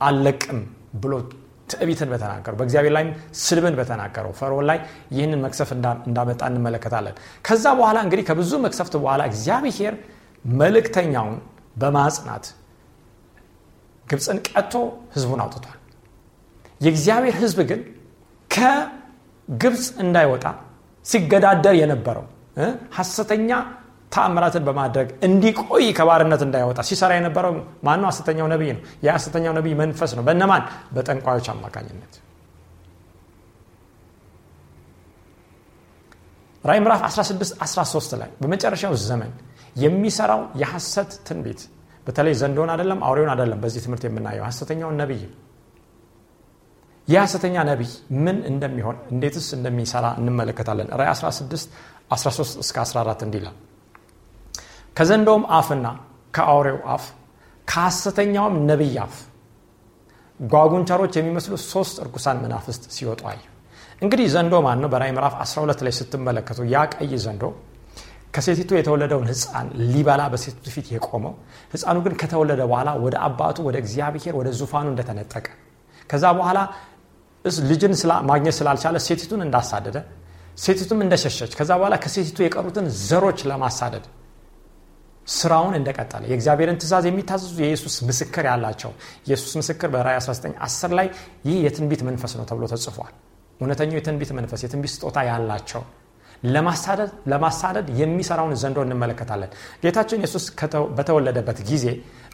አለቅም 0.00 0.58
ብሎ 1.02 1.12
ትዕቢትን 1.70 2.08
በተናገረው 2.12 2.56
በእግዚአብሔር 2.58 2.92
ላይም 2.96 3.08
ስድብን 3.40 3.74
በተናገረው 3.78 4.32
ፈርዖን 4.40 4.66
ላይ 4.70 4.78
ይህንን 5.16 5.40
መክሰፍ 5.44 5.70
እንዳመጣ 5.74 6.42
እንመለከታለን። 6.50 7.14
ከዛ 7.46 7.64
በኋላ 7.78 7.98
እንግዲህ 8.06 8.24
ከብዙ 8.28 8.52
መክሰፍት 8.66 8.94
በኋላ 9.02 9.22
እግዚአብሔር 9.30 9.94
መልእክተኛውን 10.44 11.36
በማጽናት 11.76 12.44
ግብፅን 14.06 14.38
ቀጥቶ 14.48 14.74
ህዝቡን 15.14 15.40
አውጥቷል። 15.44 15.78
የእግዚአብሔር 16.80 17.34
ህዝብ 17.42 17.58
ግን 17.70 17.80
ከግብፅ 18.50 19.84
እንዳይወጣ 20.04 20.46
ሲገዳደር 21.06 21.74
የነበረው 21.80 22.24
ሐሰተኛ 22.96 23.50
ተአምራትን 24.12 24.62
በማድረግ 24.68 25.08
እንዲቆይ 25.26 25.86
ከባርነት 25.98 26.42
እንዳይወጣ 26.46 26.80
ሲሰራ 26.88 27.10
የነበረው 27.18 27.54
ማነው? 27.86 28.08
ሐሰተኛው 28.10 28.46
ነቢይ 28.52 28.70
ነው። 28.76 28.82
የሐሰተኛው 29.06 29.52
ነቢይ 29.58 29.74
መንፈስ 29.82 30.12
ነው። 30.18 30.24
በነማን 30.28 30.62
በጠንቋዮች 30.94 31.48
አማካኝነት። 31.54 32.14
ራይ 36.64 36.78
ምዕራፍ 36.84 37.02
16 37.08 37.52
13 37.64 38.14
ላይ 38.20 38.30
በመጨረሻው 38.42 38.94
ዘመን 39.02 39.32
የሚሰራው 39.76 40.40
የሐሰት 40.60 41.10
ትንቢት 41.26 41.60
በተለይ 42.06 42.34
ዘንዶን 42.40 42.70
አደለም 42.74 43.00
አውሬውን 43.06 43.30
አደለም 43.34 43.58
በዚህ 43.62 43.80
ትምህርት 43.84 44.04
የምናየው 44.06 44.44
ሐሰተኛውን 44.48 44.96
ነቢይ 45.02 45.22
የሐሰተኛ 47.08 47.56
ነቢይ 47.68 47.90
ምን 48.24 48.36
እንደሚሆን 48.50 48.96
እንዴትስ 49.12 49.48
እንደሚሰራ 49.58 50.06
እንመለከታለን። 50.20 50.88
ራይ 51.00 51.08
16 51.12 51.76
13 52.10 52.58
እስከ 52.64 52.76
14 52.84 53.22
እንዲላል 53.26 53.56
ከዘንዶውም 54.96 55.44
አፍና 55.58 55.86
ከአውሬው 56.34 56.78
አፍ 56.94 57.04
ከሐሰተኛውም 57.68 58.54
ነቢይ 58.70 58.96
አፍ። 59.04 59.14
ጓጉንቸሮች 60.40 61.14
የሚመስሉ 61.18 61.54
ሶስት 61.72 61.96
እርኩሳን 62.02 62.40
መናፍስት 62.44 62.82
ሲወጡ 62.96 63.22
አየ። 63.30 63.42
እንግዲህ 64.02 64.26
ዘንዶ 64.34 64.54
ማን 64.66 64.78
ነው? 64.82 64.88
በራይ 64.92 65.10
ምዕራፍ 65.16 65.34
12 65.42 65.80
ላይ 65.86 65.92
ስትመለከቱ 65.98 66.58
ያ 66.72 66.82
ቀይ 66.94 67.12
ዘንዶ 67.24 67.44
ከሴቲቱ 68.34 68.70
የተወለደውን 68.76 69.26
ህፃን 69.30 69.66
ሊበላ 69.92 70.22
በሴቲቱ 70.32 70.66
ፊት 70.74 70.86
የቆመው 70.94 71.34
ህፃኑ 71.74 71.96
ግን 72.06 72.14
ከተወለደ 72.20 72.60
በኋላ 72.70 72.90
ወደ 73.04 73.14
አባቱ 73.26 73.58
ወደ 73.68 73.76
እግዚአብሔር 73.82 74.34
ወደ 74.40 74.48
ዙፋኑ 74.58 74.86
እንደተነጠቀ 74.92 75.46
ከዛ 76.10 76.24
በኋላ 76.38 76.58
ልጅን 77.70 77.94
ማግኘት 78.30 78.54
ስላልቻለ 78.58 78.96
ሴቲቱን 79.06 79.40
እንዳሳደደ 79.46 79.96
ሴቲቱም 80.58 81.00
እንደሸሸች 81.04 81.52
ከዛ 81.58 81.70
በኋላ 81.80 81.94
ከሴቲቱ 82.04 82.38
የቀሩትን 82.44 82.86
ዘሮች 83.02 83.40
ለማሳደድ 83.50 84.04
ስራውን 85.26 85.74
እንደቀጠለ 85.78 86.22
የእግዚአብሔርን 86.30 86.78
ትእዛዝ 86.80 87.04
የሚታዘዙ 87.08 87.56
የኢየሱስ 87.62 87.94
ምስክር 88.08 88.44
ያላቸው 88.50 88.90
ኢየሱስ 89.26 89.52
ምስክር 89.60 89.88
በራይ 89.94 90.16
19 90.20 90.60
10 90.66 90.96
ላይ 90.98 91.08
ይህ 91.48 91.56
የትንቢት 91.66 92.02
መንፈስ 92.08 92.34
ነው 92.38 92.44
ተብሎ 92.50 92.64
ተጽፏል። 92.72 93.14
እውነተኛው 93.60 93.98
የትንቢት 93.98 94.30
መንፈስ 94.38 94.60
የትንቢት 94.64 94.92
ስጦታ 94.94 95.18
ያላቸው 95.28 95.82
ለማሳደድ 97.32 97.86
የሚሰራውን 98.00 98.54
ዘንዶ 98.62 98.78
እንመለከታለን። 98.86 99.50
ጌታችን 99.84 100.20
ኢየሱስ 100.22 100.44
በተወለደበት 100.98 101.60
ጊዜ 101.70 101.86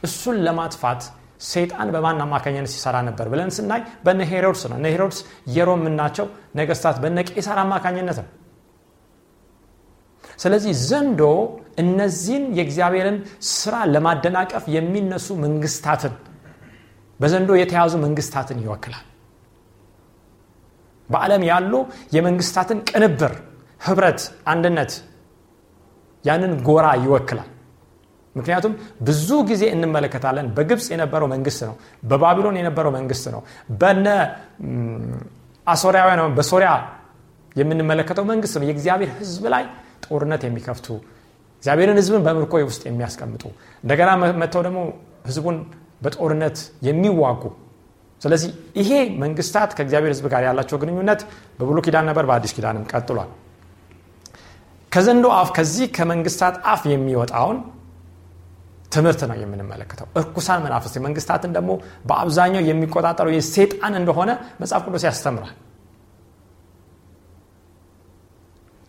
እሱን 0.07 0.39
ለማጥፋት 0.47 1.03
ሰይጣን 1.47 1.89
በማን 1.95 2.21
አማካኝነት 2.25 2.71
ሲሰራ 2.75 2.97
ነበር 3.09 3.27
ብለን 3.33 3.51
ስናይ 3.57 3.81
በነ 4.05 4.21
ሄሮድስ 4.31 4.63
ነው። 4.71 4.77
እነ 4.81 4.87
ሄሮድስ 4.95 5.19
የሮም 5.57 5.81
ምናቸው 5.87 6.27
ነገስታት 6.61 6.97
በነ 7.05 7.19
ቄሳር 7.31 7.59
አማካኝነት 7.65 8.19
ነው 8.23 8.29
ስለዚህ 10.43 10.73
ዘንዶ 10.89 11.23
እነዚህን 11.83 12.45
የእግዚአብሔርን 12.59 13.19
ስራ 13.53 13.75
ለማደናቀፍ 13.93 14.65
የሚነሱ 14.75 15.29
መንግስታትን 15.45 16.15
በዘንዶ 17.21 17.51
የተያዙ 17.59 17.95
መንግስታትን 18.05 18.59
ይወክላል። 18.65 19.05
በዓለም 21.09 21.43
ያሉ 21.51 21.73
የመንግስታትን 22.17 22.79
ቅንብር 22.91 23.33
ህብረት 23.81 24.21
አንድነት 24.53 24.93
ያንን 26.25 26.53
ጎራ 26.67 26.87
ይወክላል። 27.05 27.49
ምክንያቱም 28.37 28.75
ብዙ 29.07 29.29
ጊዜ 29.49 29.63
እንመለከታለን 29.75 30.47
በግብፅ 30.57 30.87
የነበረው 30.93 31.29
መንግስት 31.33 31.61
ነው 31.69 31.75
በባቢሎን 32.11 32.57
የነበረው 32.61 32.93
መንግስት 32.99 33.25
ነው 33.35 33.41
በነ 33.81 34.07
አሶሪያውያን 35.67 36.35
በሶሪያ 36.39 36.71
የምንመለከተው 37.57 38.25
መንግስት 38.31 38.55
ነው። 38.59 38.67
የእግዚአብሔር 38.69 39.11
ህዝብ 39.19 39.45
ላይ 39.55 39.65
ጦርነት 40.05 40.43
የሚከፍቱ 40.47 40.87
እግዚአብሔርን 41.63 41.99
ህዝብን 42.01 42.23
በምርኮ 42.27 42.55
ውስጥ 42.69 42.83
የሚያስቀምጡ 42.89 43.43
እንደገና 43.85 44.11
መጥተው 44.43 44.63
ደግሞ 44.67 44.79
ህዝቡን 45.29 45.57
በጦርነት 46.05 46.57
የሚዋጉ። 46.87 47.43
ስለዚህ 48.23 48.51
ይሄ 48.81 48.91
መንግስታት 49.23 49.71
ከእግዚአብሔር 49.77 50.13
ህዝብ 50.15 50.27
ጋር 50.33 50.43
ያላቸው 50.49 50.77
ግንኙነት 50.83 51.21
በብሉ 51.59 51.79
ኪዳን 51.87 52.07
ነበር 52.11 52.25
በአዲስ 52.29 52.53
ኪዳንም 52.57 52.85
ቀጥሏል። 52.93 53.31
ከዘንዶ 54.93 55.27
አፍ 55.37 55.51
ከዚህ 55.57 55.87
ከመንግስታት 55.97 56.57
አፍ 56.73 56.83
የሚወጣውን 56.93 57.59
ትምህርት 58.93 59.21
ነው 59.29 59.37
የምንመለከተው። 59.43 60.07
እርኩሳን 60.19 60.63
መናፍስት 60.65 60.97
መንግስታትን 61.07 61.53
ደግሞ 61.57 61.71
በአብዛኛው 62.09 62.63
የሚቆጣጠረው 62.69 63.33
የሴጣን 63.37 63.95
እንደሆነ 64.01 64.31
መጽሐፍ 64.63 64.83
ቅዱስ 64.87 65.05
ያስተምራል 65.09 65.55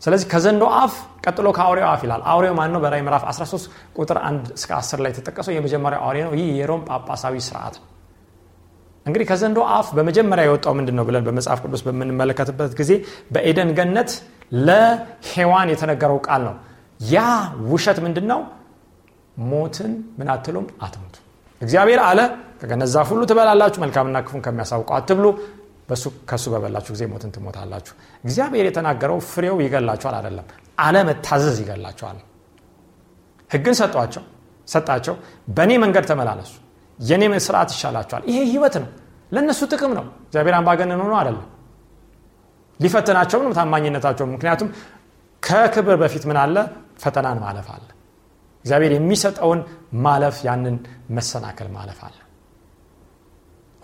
ስለዚህ 0.03 0.27
ከዘንዶ 0.31 0.63
አፍ 0.79 0.93
ቀጥሎ 1.25 1.48
ከአውሬው 1.57 1.88
አፍ 1.89 2.01
ይላል። 2.05 2.22
አውሬው 2.31 2.53
ማን 2.57 2.72
ነው 2.74 2.79
በራይ 2.83 3.01
ምዕራፍ 3.05 3.24
13 3.29 3.67
ቁጥር 3.98 4.17
1 4.24 4.50
እስከ 4.57 4.69
10 4.77 5.03
ላይ 5.03 5.11
የተጠቀሰው 5.13 5.53
የመጀመሪያው 5.55 6.01
አውሬ 6.05 6.18
ነው። 6.27 6.33
ይህ 6.39 6.48
የሮም 6.59 6.81
ጳጳሳዊ 6.89 7.35
ስርዓት 7.48 7.75
ነው። 7.79 7.87
እንግዲህ 9.05 9.25
ከዘንዶ 9.29 9.59
አፍ 9.75 9.87
በመጀመሪያ 9.98 10.44
የወጣው 10.48 10.74
ምንድን 10.79 10.96
ነው 11.00 11.05
ብለን 11.07 11.24
በመጽሐፍ 11.27 11.59
ቅዱስ 11.66 11.81
በምንመለከትበት 11.87 12.74
ጊዜ 12.79 12.92
በኤደን 13.33 13.72
ገነት 13.79 14.11
ለሔዋን 14.68 15.72
የተነገረው 15.74 16.20
ቃል 16.27 16.42
ነው። 16.48 16.55
ያ 17.09 17.20
ውሸት 17.72 17.98
ምንድን 18.05 18.27
ነው 18.31 18.42
ሞትን 19.44 19.92
ምን 20.18 20.27
አትሉም? 20.33 20.66
አትሞቱ 20.81 21.16
እግዚአብሔር 21.61 22.00
አለ። 22.07 22.20
ከገነት 22.61 22.89
ሁሉ 23.09 23.22
ትበላላችሁ 23.29 23.79
መልካምና 23.83 24.18
ክፉን 24.25 24.42
ከሚያሳውቀው 24.46 24.96
አትብሉ 24.98 25.25
ከእሱ 26.29 26.46
በበላችሁ 26.53 26.91
ጊዜ 26.96 27.03
ሞትን 27.11 27.31
ትሞታላችሁ። 27.35 27.93
እግዚአብሔር 28.24 28.65
የተናገረው 28.69 29.17
ፍሬው 29.29 29.57
ይገላቸዋል 29.65 30.15
አይደለም 30.19 30.46
አለመታዘዝ 30.77 31.57
ይገላቸዋል 31.63 32.19
ህግን 33.51 33.75
ሰጧቸው 33.79 34.24
ሰጣቸው። 34.67 35.15
በእኔ 35.55 35.72
መንገድ 35.83 36.05
ተመላለሱ 36.11 36.53
የእኔ 37.00 37.24
ስርዓት 37.46 37.69
ይሻላቸዋል 37.75 38.24
ይሄ 38.29 38.39
ህይወት 38.51 38.75
ነው 38.83 38.89
ለእነሱ 39.31 39.61
ጥቅም 39.72 39.91
ነው። 40.00 40.05
እግዚአብሔር 40.25 40.55
አምባገነን 40.59 41.01
ሆኖ 41.03 41.13
አይደለም። 41.22 41.48
ሊፈትናቸው 42.79 43.39
ነው 43.46 43.51
ታማኝነታቸው 43.57 44.25
ምክንያቱም 44.33 44.69
ከክብር 45.43 45.96
በፊት 46.01 46.24
ምን 46.29 46.37
አለ? 46.43 46.55
ፈተናን 47.03 47.37
ማለፍ 47.43 47.67
አለ። 47.75 47.87
እግዚአብሔር 48.65 48.91
የሚሰጠውን 48.96 49.59
ማለፍ 50.05 50.35
ያንን 50.48 50.75
መሰናከል 51.09 51.67
ማለፍ 51.75 52.00
አለ 52.07 52.15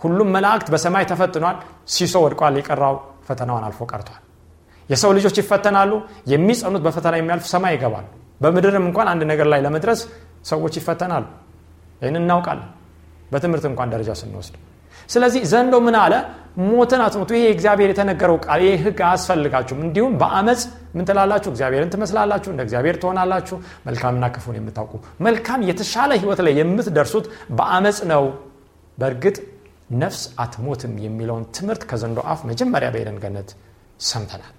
ሁሉም 0.02 0.30
መላእክት 0.36 0.68
በሰማይ 0.74 1.06
ተፈትኗል። 1.12 1.58
ሲሶ 1.90 2.16
ወድቋል። 2.26 2.56
የቀራው 2.60 2.96
ፈተናውን 3.28 3.64
አልፎ 3.68 3.80
ቀርቷል። 3.92 4.22
የሰው 4.90 5.12
ልጆች 5.18 5.36
ይፈተናሉ። 5.42 5.92
የሚጸኑት 6.32 6.82
በፈተና 6.86 7.16
የሚያልፍ 7.20 7.46
ሰማይ 7.54 7.74
ይገባሉ 7.76 8.06
በምድርም 8.42 8.86
እንኳን 8.90 9.08
አንድ 9.12 9.24
ነገር 9.32 9.48
ላይ 9.54 9.60
ለመድረስ 9.66 10.00
ሰዎች 10.46 10.74
ይፈተናሉ። 10.80 11.26
ይህን 12.02 12.18
እናውቃለን። 12.22 12.68
በትምህርት 13.32 13.66
እንኳን 13.70 13.88
ደረጃ 13.94 14.12
ስንወስድ። 14.20 14.56
ስለዚህ 15.10 15.42
ዘንዶ 15.52 15.76
ምን 15.86 15.96
አለ? 16.02 16.14
ሞትን 16.64 17.02
አትሞቱ 17.06 17.32
ይሄ 17.38 17.46
እግዚአብሔር 17.56 17.90
የተነገረው 17.92 18.38
ቃል 18.46 18.62
ይህ 18.66 18.82
ህግ 18.86 19.00
አያስፈልጋችሁም። 19.08 19.82
እንዲሁም 19.86 20.14
በአመፅ 20.22 20.62
ምን 20.96 21.06
ትላላችሁ? 21.10 21.50
እግዚአብሔርን 21.54 21.90
ትመስላላችሁ 21.94 22.50
እንደ 22.54 22.62
እግዚአብሔር 22.68 22.96
ትሆናላችሁ። 23.02 23.58
መልካምና 23.88 24.26
ክፉን 24.36 24.56
የምታውቁ 24.60 24.94
መልካም 25.28 25.60
የተሻለ 25.70 26.12
ህይወት 26.22 26.42
ላይ 26.46 26.54
የምትደርሱት 26.60 27.26
በአመፅ 27.58 28.00
ነው። 28.12 28.24
በእርግጥ 28.98 29.38
ነፍስ 29.90 30.22
አትሞትም 30.38 30.94
የሚለውን 31.04 31.44
ትምህርት 31.56 31.84
ከዘንዶ 31.90 32.20
አፍ 32.32 32.40
መጀመሪያ 32.50 32.88
በኤደን 32.94 33.18
ገነት 33.24 33.50
ሰምተናል። 34.10 34.54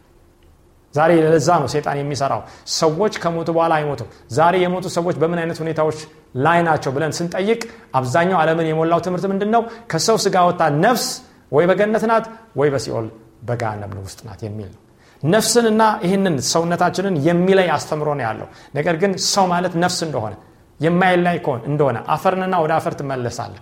ዛሬ 0.94 1.10
ለዛ 1.24 1.48
ነው 1.62 1.68
ሴጣን 1.74 1.98
የሚሰራው። 2.00 2.40
ሰዎች 2.78 3.14
ከሞቱ 3.22 3.48
በኋላ 3.56 3.72
አይሞቱም። 3.78 4.08
ዛሬ 4.38 4.54
የሞቱ 4.64 4.86
ሰዎች 4.96 5.16
በምን 5.22 5.38
አይነት 5.42 5.58
ሁኔታዎች 5.62 5.98
ላይ 6.38 6.58
ናቸው 6.66 6.90
ብለን 6.96 7.12
ስንጠይቅ 7.18 7.60
አብዛኛው 7.98 8.38
ዓለምን 8.40 8.66
የሞላው 8.70 9.00
ትምህርት 9.06 9.26
ምንድን 9.32 9.50
ነው 9.54 9.62
ከሰው 9.92 10.18
ስጋ 10.24 10.36
ወጣ 10.48 10.62
ነፍስ 10.84 11.06
ወይ 11.52 11.64
በገነት 11.70 12.04
ናት 12.10 12.26
ወይ 12.60 12.68
በሲኦል 12.74 13.06
በገሃነም 13.48 13.94
ውስጥ 14.04 14.20
ናት 14.26 14.40
የሚል 14.46 14.68
ነው። 14.74 14.80
ነፍስንና 15.22 15.82
ይህንን 16.04 16.36
ሰውነታችንን 16.50 17.14
የሚለይ 17.26 17.68
አስተምሮ 17.74 18.08
ነው 18.18 18.24
ያለው። 18.28 18.46
ነገር 18.74 18.94
ግን 19.02 19.12
ሰው 19.30 19.44
ማለት 19.52 19.74
ነፍስ 19.82 19.98
እንደሆነ 20.06 20.34
የማይላይ 20.80 21.38
ከሆን 21.44 21.60
እንደሆነ 21.70 21.98
አፈርንና 22.14 22.54
ወደ 22.64 22.72
አፈር 22.78 22.94
ትመለሳለ 23.00 23.54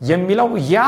የሚለው 0.00 0.48
ያ 0.68 0.78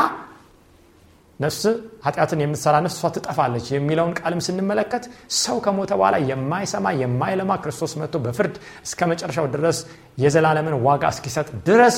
ነፍስ 1.39 1.61
ኃጢአትን 2.05 2.39
የምትሰራ 2.43 2.75
ነፍስ 2.85 2.95
እሷ 2.97 3.09
ትጠፋለች 3.15 3.67
የሚለውን 3.73 4.13
ቃልም 4.19 4.39
ስንመለከት 4.47 5.03
ሰው 5.37 5.57
ከሞተ 5.65 5.91
በኋላ 5.99 6.15
የማይሰማ 6.29 6.87
የማይለማ 7.01 7.51
ክርስቶስ 7.63 7.93
መጥቶ 8.01 8.19
በፍርድ 8.25 8.55
እስከ 8.87 9.07
መጨረሻው 9.11 9.45
ድረስ 9.53 9.77
የዘላለምን 10.23 10.75
ዋጋ 10.87 11.03
እስኪሰጥ 11.13 11.47
ድረስ 11.69 11.97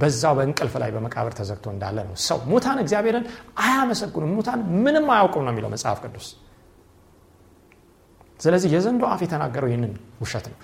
በዛው 0.00 0.34
በእንቅልፍ 0.38 0.74
ላይ 0.82 0.90
በመቃብር 0.94 1.32
ተዘግቶ 1.38 1.66
እንዳለ 1.74 1.98
ነው። 2.08 2.16
ሰው 2.26 2.38
ሙታን 2.50 2.78
እግዚአብሔርን 2.82 3.24
አያመሰግኑም። 3.62 4.32
ሙታን 4.38 4.60
ምንም 4.84 5.06
አያውቁም 5.14 5.44
ነው 5.46 5.52
የሚለው 5.54 5.70
መጽሐፍ 5.74 5.98
ቅዱስ። 6.04 6.28
ስለዚህ 8.40 8.68
የዘንዶ 8.74 9.02
አፍ 9.12 9.22
የተናገረው 9.24 9.68
ይህንን 9.70 9.92
ውሸት 10.22 10.46
ነው። 10.50 10.58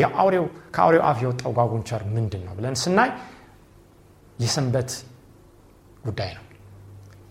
የአውሬው 0.00 0.44
ከአውሬው 0.74 1.04
አፍ 1.08 1.20
የወጣው 1.24 1.52
ጓጉንቸር 1.58 2.02
ምንድን 2.16 2.42
ነው 2.46 2.54
ብለን 2.58 2.76
ስናይ 2.82 3.10
የሰንበት 4.42 4.90
ጉዳይ 6.04 6.30
ነው። 6.36 6.44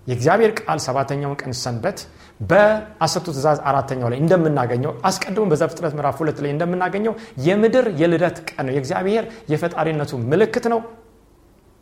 የእግዚአብሔር 0.08 0.52
ቃል 0.60 0.80
ሰባተኛውን 0.86 1.38
ቀን 1.42 1.52
ሰንበት 1.62 1.98
በአስርቱ 2.42 3.28
ትእዛዝ 3.30 3.60
አራተኛው 3.70 4.08
ላይ 4.12 4.20
እንደምናገኘው 4.22 4.94
አስቀድሞ 5.08 5.44
በዛ 5.52 5.64
ፍጥረት 5.72 5.94
ምዕራፍ 5.98 6.16
ሁለት 6.22 6.38
ላይ 6.44 6.52
እንደምናገኘው 6.54 7.14
የምድር 7.48 7.88
የልደት 8.02 8.38
ቀን 8.50 8.66
ነው። 8.68 8.74
የእግዚአብሔር 8.76 9.24
የፈጣሪነቱ 9.52 10.12
ምልክት 10.32 10.66
ነው 10.74 10.80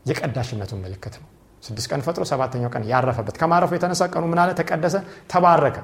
የቀዳሽነቱ 0.06 0.72
ምልክት 0.84 1.16
ነው። 1.22 1.28
ስድስት 1.64 1.88
ቀን 1.92 2.02
ፈጥሮ 2.06 2.24
ሰባተኛው 2.30 2.70
ቀን 2.76 2.84
ያረፈበት። 2.92 3.36
ከማረፉ 3.40 3.72
የተነሳ 3.78 4.04
ቀኑ 4.14 4.26
ምናለ 4.32 4.50
ተቀደሰ 4.60 4.96
ተባረከ። 5.32 5.78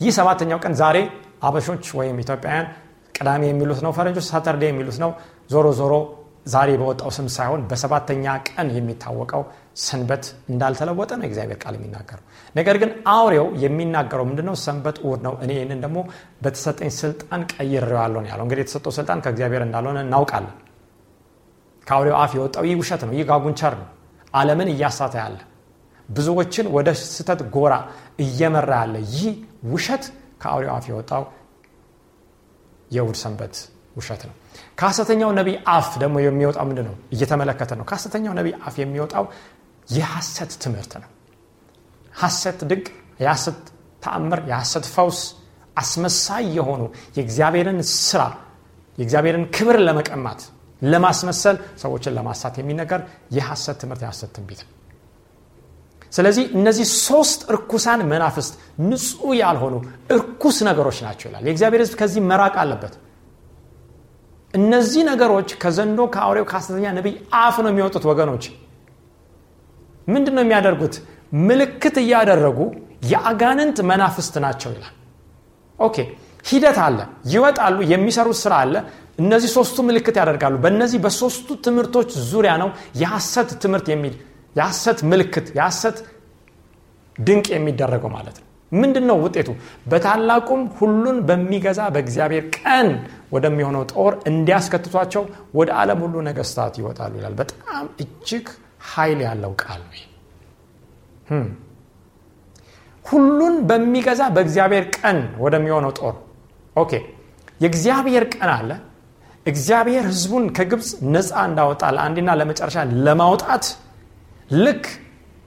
ይህ 0.00 0.12
ሰባተኛው 0.18 0.58
ቀን 0.64 0.74
ዛሬ 0.80 0.96
አበሾች 1.42 1.84
ወይም 1.98 2.16
ኢትዮጵያውያን 2.22 2.66
ቅዳሜ 3.14 3.42
የሚሉት 3.50 3.80
ነው 3.84 3.92
ፈረንጆች 3.96 4.26
ሳተርዴ 4.30 4.62
የሚሉት 4.68 4.98
ነው። 5.02 5.10
ዞሮ 5.50 5.66
ዞሮ 5.80 5.94
ዛሬ 6.46 6.70
በወጣው 6.80 7.10
ስም 7.16 7.26
ሳይሆን 7.34 7.62
በሰባተኛ 7.70 8.24
ቀን 8.48 8.68
የሚታወቀው 8.76 9.42
ሰንበት 9.80 10.24
እንዳልተለወጠ 10.48 11.10
ነው 11.20 11.26
እግዚአብሔር 11.28 11.58
ቃል 11.62 11.74
የሚናገረው። 11.78 12.24
ነገር 12.54 12.76
ግን 12.82 12.90
አውሬው 13.14 13.46
የሚናገረው 13.64 14.24
ምንድነው? 14.30 14.54
ሰንበት 14.64 14.96
እሑድ 15.02 15.20
ነው። 15.26 15.34
እኔ 15.44 15.50
ይህንን 15.56 15.80
ደግሞ 15.84 15.98
በተሰጠኝ 16.42 16.90
ስልጣን 17.00 17.42
ቀይሬዋለሁ 17.52 18.22
ያለው። 18.30 18.44
እንግዲህ 18.46 18.62
የተሰጠው 18.64 18.94
ስልጣን 18.98 19.20
ከእግዚአብሔር 19.24 19.64
እንዳልሆነ 19.66 20.00
እናውቃለን። 20.06 20.56
ከአውሬው 21.86 22.16
አፍ 22.22 22.32
የወጣው 22.38 22.64
ይህ 22.68 22.76
ውሸት 22.80 23.02
ነው 23.06 23.14
ይህ 23.16 23.24
ጋጉንቸር 23.30 23.74
ነው። 23.80 23.88
አለምን 24.34 24.68
እያሳተ 24.74 25.14
ያለ 25.22 25.38
ብዙዎችን 26.08 26.66
ወደ 26.76 26.88
ስህተት 27.06 27.40
ጎራ 27.54 27.74
እየመራ 28.18 28.72
ያለ 28.82 28.96
ይህ 29.14 29.32
ውሸት 29.72 30.04
ከአውሬው 30.42 30.72
አፍ 30.76 30.86
የወጣው 30.90 31.22
የእሁድ 32.90 33.16
ሰንበት 33.22 33.54
ውሸት 33.96 34.22
ነው። 34.28 34.36
ከሐሰተኛው 34.76 35.30
ነቢይ 35.38 35.56
አፍ 35.70 35.88
ደግሞ 36.02 36.16
የሚወጣው 36.20 36.64
ምንድ 36.68 36.80
ነው? 36.86 36.94
እየተመለከተ 37.14 37.70
ነው። 37.78 37.84
ከሐሰተኛው 37.84 38.32
ነቢይ 38.38 38.54
አፍ 38.60 38.74
የሚወጣው 38.82 39.24
የሐሰት 39.88 40.52
ትምህርት 40.62 40.92
ነው። 41.02 41.10
ሐሰት 42.14 42.58
ድንቅ፣ 42.70 42.86
የሐሰት 43.20 43.60
ተአምር፣ 44.02 44.40
የሐሰት 44.50 44.86
ፈውስ፣ 44.94 45.20
አስመሳይ 45.76 46.44
የሆኑ 46.56 46.82
የእግዚአብሔርን 47.16 47.78
ስራ 48.00 48.22
የእግዚአብሔርን 48.98 49.44
ክብር 49.54 49.76
ለመቀማት 49.86 50.40
ለማስመሰል 50.82 51.56
ሰዎችን 51.76 52.12
ለማሳት 52.16 52.54
የሚነገር 52.60 53.00
የሐሰት 53.36 53.76
ትምህርት 53.82 54.02
የሐሰት 54.04 54.30
ትንቢት 54.36 54.60
ነው። 54.64 54.72
ስለዚህ 56.12 56.44
እነዚህ 56.58 56.86
ሶስት 57.00 57.40
እርኩሳን 57.52 58.00
መናፍስት 58.12 58.52
ንጹህ 58.82 59.32
ያልሆኑ 59.40 59.74
እርኩስ 60.10 60.56
ነገሮች 60.68 60.98
ናቸው 61.06 61.26
ይላል። 61.28 61.44
የእግዚአብሔር 61.46 61.82
ህዝብ 61.84 61.94
ከዚህ 62.00 62.22
መራቅ 62.30 62.54
አለበት። 62.62 62.94
እነዚህ 64.54 65.02
ነገሮች 65.10 65.50
ከዘንዶ 65.62 66.00
ከአውሬው 66.14 66.46
ከሐሰተኛ 66.50 66.86
ነቢይ 66.96 67.14
አፍ 67.40 67.56
ነው 67.64 67.70
የሚወጡት። 67.72 68.04
ወገኖች 68.10 68.44
ምንድን 70.08 70.34
ነው 70.36 70.42
የሚያደርጉት? 70.44 70.94
ምልክት 71.48 71.96
እያደረጉ 72.02 72.58
የአጋንንት 73.10 73.78
መናፍስት 73.90 74.34
ናቸው 74.44 74.70
ይላል። 74.74 74.94
okay 75.78 75.96
ሂደት 76.44 76.78
አለ፣ 76.84 76.98
ይወጣሉ፣ 77.32 77.76
የሚሰሩት 77.92 78.38
ስራ 78.42 78.52
አለ። 78.64 78.74
እነዚህ 79.18 79.50
ሶስቱ 79.56 79.76
ምልክት 79.88 80.16
ያደርጋሉ። 80.20 80.54
በእነዚህ 80.64 80.98
በሶስቱ 81.04 81.48
ትምህርቶች 81.66 82.10
ዙሪያ 82.30 82.52
ነው 82.62 82.68
የሐሰት 83.02 83.50
ትምህርት 83.62 83.86
የሚል 83.92 84.14
የሐሰት 84.56 84.98
ምልክት 85.10 85.46
የሐሰት 85.58 85.96
ድንቅ 87.18 87.46
የሚደረገው 87.54 88.10
ማለት 88.10 88.36
ነው። 88.40 88.46
ምንድን 88.72 89.04
ነው 89.10 89.16
ውጤቱ? 89.24 89.48
በታላቁም 89.90 90.62
ሁሉን 90.78 91.18
በሚገዛ 91.28 91.80
በእግዚአብሔር 91.94 92.44
ቀን 92.58 92.88
ወደሚሆነው 93.34 93.82
ጦር 93.92 94.12
እንዲያስከትቷቸው 94.30 95.24
ወደ 95.58 95.70
ዓለም 95.80 96.00
ሁሉ 96.04 96.14
ነገስታት 96.28 96.74
ይወጣሉ 96.80 97.12
ይላል። 97.20 97.34
በጣም 97.40 97.86
እጅግ 98.04 98.46
ኃይል 98.90 99.18
ያለው 99.26 99.52
ቃል 99.62 99.82
ነው። 99.86 100.06
ሁሉን 103.04 103.54
በሚገዛ 103.68 104.22
በእግዚአብሔር 104.34 104.84
ቀን 104.96 105.18
ወደሚሆነው 105.44 105.92
ጦር 105.98 106.14
okay 106.76 106.92
የእግዚአብሔር 107.60 108.24
ቀን 108.34 108.50
አለ 108.54 108.70
እግዚአብሔር 109.46 110.04
ህዝቡን 110.10 110.44
ከግብፅ 110.56 110.88
ነፃ 111.14 111.30
እንዳወጣ 111.48 111.82
ለአንዴና 111.96 112.30
ለመጨረሻ 112.40 112.76
ለማውጣት 113.06 113.64
ልክ 114.58 114.84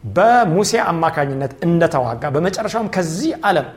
በሙሴ 0.04 0.72
አማካኝነት 0.90 1.54
እንደተዋጋ 1.68 2.24
በመጨረሻውም 2.36 2.90
ከዚህ 2.96 3.32
ዓለም 3.50 3.68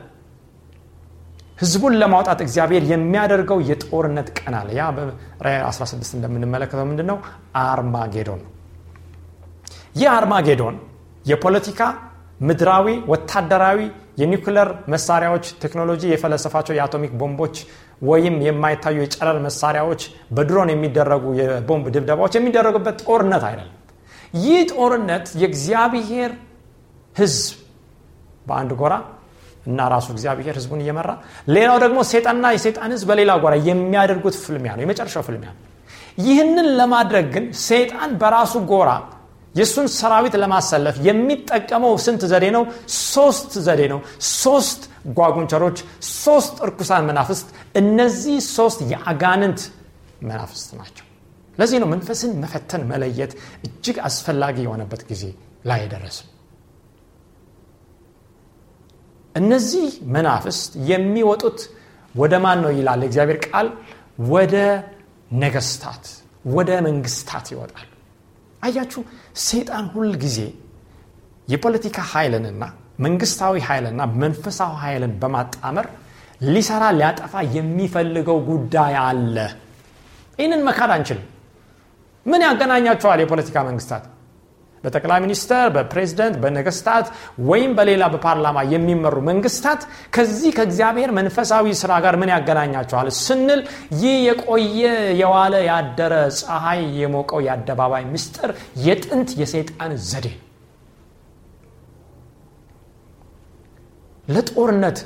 ህዝቡን 1.61 1.93
ለማውጣት 2.01 2.39
እግዚአብሔር 2.45 2.83
የሚያደርገው 2.89 3.59
የጦርነት 3.69 4.27
ቀን 4.39 4.55
አለ። 4.59 4.69
ያ 4.79 4.83
በራዕይ 4.97 5.61
16 5.69 6.17
እንደምንመለከተው 6.17 6.85
ምንድን 6.89 7.07
ነው 7.11 7.17
አርማጌዶን 7.63 8.41
ነው። 8.43 8.51
ይህ 9.95 10.09
አርማጌዶን 10.17 10.75
የፖለቲካ 11.25 11.81
ምድራዊ 12.41 12.87
ወታደራዊ 13.11 13.79
የኒውክለር 14.21 14.69
መሳሪያዎች 14.93 15.45
ቴክኖሎጂ 15.63 16.03
የፈለሰፋቸው 16.11 16.73
የአቶሚክ 16.77 17.11
ቦምቦች 17.21 17.55
ወይም 18.01 18.35
የማይታዩ 18.45 18.97
የጨረር 19.03 19.37
መሳሪያዎች 19.45 20.01
በድሮን 20.31 20.71
የሚደረጉ 20.73 21.25
የቦምብ 21.39 21.87
ድብደባዎች 21.95 22.35
የሚደረጉበት 22.37 22.97
ጦርነት 23.05 23.45
አይደለም 23.49 23.73
ይህ 24.41 24.59
ጦርነት 24.71 25.27
የእግዚአብሔር 25.41 26.31
ህዝብ 27.15 27.55
በአንድ 28.45 28.71
ጎራ 28.81 28.93
እና 29.65 29.87
ራሱ 29.93 30.07
እግዚአብሔር 30.15 30.55
ህዝቡን 30.59 30.81
እየመራ 30.83 31.09
ሌላው 31.55 31.77
ደግሞ 31.83 31.99
ሴጣንና 32.11 32.45
የሴጣን 32.55 32.91
ህዝብ 32.95 33.07
በሌላ 33.09 33.31
ጎራ 33.43 33.53
የሚያደርጉት 33.69 34.35
ፍልሚያ 34.43 34.71
ነው 34.77 34.83
የመጨረሻው 34.85 35.23
ፍልሚያ 35.27 35.49
ነው። 35.51 35.63
ይህንን 36.21 36.67
ለማድረግ 36.79 37.25
ግን 37.33 37.45
ሴጣን 37.65 38.11
በራሱ 38.21 38.53
ጎራ 38.71 38.91
የእሱን 39.55 39.87
ሰራዊት 39.93 40.35
ለማሰለፍ 40.41 40.95
የሚጠቀመው 41.07 41.93
ስንት 42.05 42.21
ዘዴ 42.31 42.45
ነው? 42.55 42.63
ሶስት 43.13 43.51
ዘዴ 43.67 43.81
ነው። 43.93 43.99
ሶስት 44.41 44.81
ጓጉንቸሮች 45.17 45.77
ሶስት 46.17 46.55
እርኩሳን 46.65 47.03
መናፍስት። 47.09 47.47
እነዚህ 47.81 48.37
ሶስት 48.57 48.79
የአጋንንት 48.91 49.61
መናፍስት 50.23 50.69
ናቸው 50.79 51.06
ለዚህ 51.57 51.77
ነው 51.81 51.87
መንፈስን 51.93 52.31
መፈተን 52.43 52.83
መለየት 52.91 53.31
እጅግ 53.65 53.97
አስፈላጊ 54.07 54.57
የሆነበት 54.65 55.01
ጊዜ 55.09 55.23
ላይ 55.65 55.81
ደረስም 55.93 56.27
እነዚህ 59.35 59.87
መናፍስት 60.15 60.71
የሚወጡት 60.89 61.59
ወደ 62.15 62.33
ማን 62.43 62.59
ነው 62.63 62.71
ይላል 62.77 63.01
እግዚአብሔር 63.07 63.39
ቃል? 63.45 63.67
ወደ 64.31 64.55
ነገስታት 65.41 66.05
ወደ 66.55 66.71
መንግስታት 66.87 67.45
ይወጣሉ። 67.53 67.87
አያችሁ 68.63 69.01
ሴጣን 69.45 69.85
ሁል 69.93 70.11
ጊዜ 70.23 70.39
የፖለቲካ 71.47 71.97
ኃይልንና 72.11 72.63
መንግስታዊ 73.05 73.55
ኃይልና 73.67 74.01
መንፈሳዊ 74.23 74.71
ኃይልን 74.83 75.13
በማጣመር 75.21 75.87
ሊሰራ 76.47 76.83
ሊያጠፋ 76.97 77.33
የሚፈልገው 77.57 78.39
ጉዳይ 78.49 78.95
አለ። 79.03 79.35
ይህንን 80.39 80.61
መካድ 80.67 80.91
አንችልም 80.95 81.25
ምን 82.27 82.41
ያገናኛቸዋል 82.47 83.19
የፖለቲካ 83.21 83.57
መንግስታት? 83.67 84.05
በጠቅላይ 84.83 85.19
ሚኒስተር 85.23 85.67
በፕሬዝደንት 85.75 86.35
በነገስታት 86.41 87.05
ወይም 87.47 87.71
በሌላ 87.77 88.03
በፓርላማ 88.13 88.57
የሚመሩ 88.73 89.15
መንግስታት 89.29 89.81
ከዚህ 90.15 90.51
ከእግዚአብሔር 90.57 91.11
መንፈሳዊ 91.17 91.65
ስራ 91.81 91.91
ጋር 92.03 92.15
ምን 92.21 92.31
ያገናኛቸዋል 92.33 93.07
ስንል 93.19 93.61
ይህ 94.01 94.17
የቆየ 94.27 94.81
የዋለ 95.21 95.55
ያደረ 95.69 96.13
ፀሐይ 96.39 96.83
የሞቀው 97.01 97.41
የአደባባይ 97.47 98.05
ምስጢር 98.13 98.51
የጥንት 98.85 99.31
የሰይጣን 99.41 99.93
ዘዴ። 100.09 100.27
ለጦርነት 104.27 104.97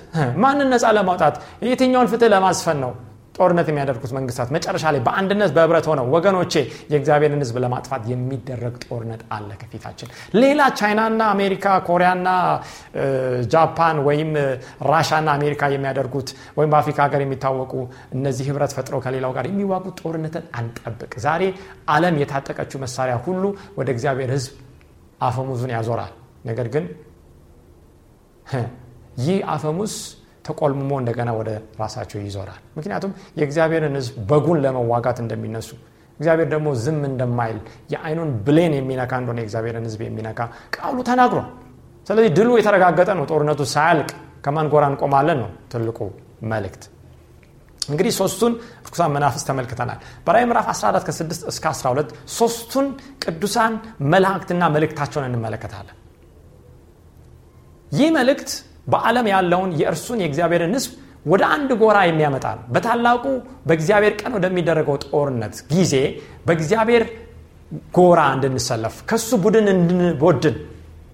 ማንን 0.43 0.69
ነፃ 0.73 0.85
ለማውጣት? 0.97 1.35
የትኛውን 1.65 2.07
ፍትህ 2.11 2.29
ለማስፈን 2.33 2.77
ነው 2.83 2.91
ጦርነት 3.35 3.67
የሚያደርጉት 3.69 4.11
መንግስታት 4.15 4.49
መጨረሻ 4.55 4.83
ላይ 4.93 5.01
በአንድነት 5.05 5.51
በህብረት 5.55 5.85
ሆነው 5.89 6.05
ወገኖቼ 6.13 6.53
የእግዚአብሔርን 6.91 7.41
ህዝብ 7.43 7.57
ለማጥፋት 7.63 8.03
የሚደረግ 8.11 8.75
ጦርነት 8.85 9.21
አለ 9.35 9.49
ከፊታችን። 9.61 10.09
ሌላ 10.41 10.61
ቻይናና 10.79 11.21
አሜሪካ 11.35 11.75
ኮሪያና 11.87 12.27
ጃፓን 13.53 13.99
ወይም 14.07 14.31
ራሻና 14.91 15.27
አሜሪካ 15.37 15.71
የሚያደርጉት 15.73 16.29
ወይም 16.57 16.71
በአፍሪካ 16.73 16.99
ሀገር 17.05 17.23
የሚታወቁ 17.25 17.73
እነዚህ 18.15 18.47
ህብረት 18.49 18.73
ፈጥረው 18.77 19.01
ከሌላው 19.05 19.33
ጋር 19.37 19.47
የሚዋጉት 19.51 19.95
ጦርነትን 20.03 20.45
አንጠብቅ። 20.59 21.13
ዛሬ 21.25 21.43
አለም 21.89 22.17
የታጠቀችው 22.21 22.81
መሳሪያ 22.85 23.17
ሁሉ 23.25 23.43
ወደ 23.77 23.89
እግዚአብሔር 23.95 24.31
ህዝብ 24.35 24.53
አፈሙዙን 25.21 25.73
ያዞራል። 25.75 26.13
ነገር 26.45 26.67
ግን 26.73 26.85
ይህ 29.21 29.37
አፈሙዝ 29.53 29.93
ተቆልምሞ 30.45 30.91
እንደገና 31.01 31.29
ወደ 31.39 31.49
ራሳቸው 31.81 32.19
ይዞራል። 32.21 32.61
ምክንያቱም 32.77 33.11
የእግዚአብሔርን 33.39 33.95
ህዝብ 33.99 34.13
በጉን 34.29 34.59
ለመዋጋት 34.65 35.17
እንደሚነሱ 35.23 35.69
እግዚአብሔር 36.19 36.47
ደግሞ 36.53 36.69
ዝም 36.83 37.01
እንደማይል 37.09 37.59
የአይኑን 37.93 38.31
ብሌን 38.45 38.73
የሚነካ 38.77 39.11
እንደሆነ 39.21 39.39
የእግዚአብሔርን 39.41 39.85
ህዝብ 39.89 40.01
የሚነካ 40.05 40.39
ቃሉ 40.75 40.97
ተናግሯል። 41.07 41.47
ስለዚህ 42.07 42.31
ድሉ 42.37 42.49
የተረጋገጠ 42.59 43.09
ነው። 43.19 43.25
ጦርነቱ 43.31 43.61
ሳያልቅ 43.73 44.09
ከማን 44.45 44.67
ጎራ 44.73 44.85
እንቆማለን 44.91 45.39
ነው 45.43 45.49
ትልቁ 45.71 45.99
መልእክት። 46.51 46.83
እንግዲህ 47.89 48.13
ሶስቱን 48.19 48.53
ርኩሳን 48.85 49.11
መናፍስ 49.15 49.43
ተመልክተናል። 49.47 49.99
በራይ 50.25 50.43
ምዕራፍ 50.49 50.67
14 50.73 51.07
ከ6 51.07 51.47
እስከ 51.51 51.65
12 51.73 52.09
ሶስቱን 52.35 52.87
ቅዱሳን 53.23 53.73
መላእክትና 54.13 54.63
መልእክታቸውን 54.75 55.25
እንመለከታለን። 55.29 55.97
ይህ 57.91 58.09
መልእክት 58.17 58.51
በዓለም 58.87 59.27
ያለውን 59.31 59.71
የእርሱን 59.79 60.19
የእግዚአብሔርን 60.23 60.73
ህዝብ 60.77 60.91
ወደ 61.25 61.43
አንድ 61.55 61.69
ጎራ 61.81 61.97
የሚያመጣ 62.07 62.45
ነው። 62.57 62.63
በታላቁ 62.73 63.23
በእግዚአብሔር 63.67 64.13
ቀን 64.21 64.31
ወደሚደረገው 64.37 64.95
ጦርነት 65.05 65.55
ጊዜ 65.73 65.93
በእግዚአብሔር 66.47 67.03
ጎራ 67.97 68.21
እንድንሰለፍ 68.35 68.95
ከሱ 69.09 69.29
ቡድን 69.43 69.67
እንድንቦድን 69.73 70.55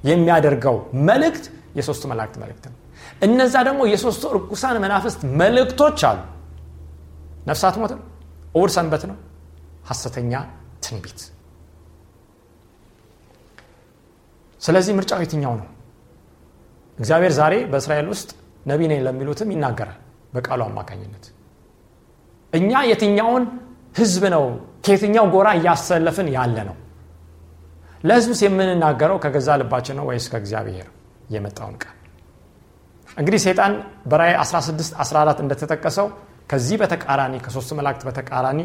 የሚያደርገው 0.10 0.78
መልእክት 1.10 1.46
የሶስቱ 1.78 2.04
መላእክት 2.12 2.36
መልእክት 2.44 2.66
ነው። 2.72 2.78
እነዛ 3.22 3.56
ደግሞ 3.68 3.82
የሶስቱ 3.92 4.24
እርኩሳን 4.34 4.78
መናፍስት 4.84 5.22
መልእክቶች 5.42 6.00
አሉ። 6.10 6.20
ነፍሳት 7.48 7.76
ሞት 7.82 7.92
ነው። 7.98 8.04
እውር 8.56 8.70
ሰንበት 8.76 9.04
ነው። 9.12 9.18
ሐሰተኛ 9.90 10.34
ትንቢት። 10.86 11.20
ስለዚህ 14.62 14.94
ምርጫው 14.98 15.20
የትኛው 15.24 15.54
ነው 15.60 15.68
እግዚአብሔር 16.98 17.34
ዛሬ 17.40 17.54
በእስራኤል 17.72 18.08
ውስጥ 18.14 18.30
ነቢ 18.70 18.82
ነኝ 18.92 19.00
ለሚሉትም 19.08 19.50
ይናገራል 19.54 20.00
በቃሉ 20.36 20.62
አማካኝነት 20.70 21.26
እኛ 22.54 22.72
የትኛውን 22.90 23.44
ህዝብ 24.00 24.24
ነው 24.36 24.44
ከየትኛው 24.86 25.26
ጎራ 25.34 25.48
እያሰለፍን 25.60 26.28
ያለ 26.36 26.58
ነው 26.70 26.76
ለህዝብስ 28.04 28.40
የምንናገረው 28.46 29.18
ከገዛ 29.24 29.50
ልባችን 29.62 29.96
ነው 30.00 30.06
ወይስ 30.10 30.26
ከእግዚአብሔር 30.32 30.88
የመጣውን 31.34 31.76
ቃል? 31.84 31.94
እንግዲህ 33.18 33.40
ሴጣን 33.46 33.74
በራይ 34.12 34.34
16 34.42 34.94
14 35.04 35.40
እንደተጠቀሰው 35.44 36.08
ከዚህ 36.52 36.76
በተቃራኒ 36.82 37.34
ከሶስቱ 37.46 37.72
መላእክት 37.80 38.04
በተቃራኒ 38.08 38.60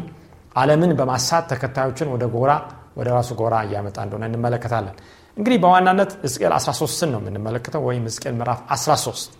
ዓለምን 0.55 0.91
በማሳት 0.99 1.45
ተከታዮችን 1.51 2.07
ወደ 2.13 2.23
ጎራ 2.35 2.51
ወደ 2.97 3.07
ራሱ 3.17 3.29
ጎራ 3.41 3.55
እያመጣ 3.67 3.97
እንደሆነ 4.05 4.23
እንመለከታለን። 4.29 4.95
እንግዲህ 5.37 5.57
በዋናነት 5.63 6.11
ሕዝቅኤል 6.23 6.53
13ን 6.57 7.09
ነው 7.13 7.19
የምንመለከተው 7.21 7.81
ወይም 7.87 8.03
ሕዝቅኤል 8.09 8.35
ምዕራፍ 8.39 8.59
13 8.75 9.31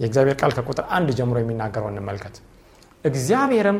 የእግዚአብሔር 0.00 0.36
ቃል 0.40 0.52
ከቁጥር 0.56 0.84
አንድ 0.96 1.08
ጀምሮ 1.18 1.36
የሚናገረው 1.42 1.88
እንመልከት። 1.92 2.36
እግዚአብሔርም 3.04 3.78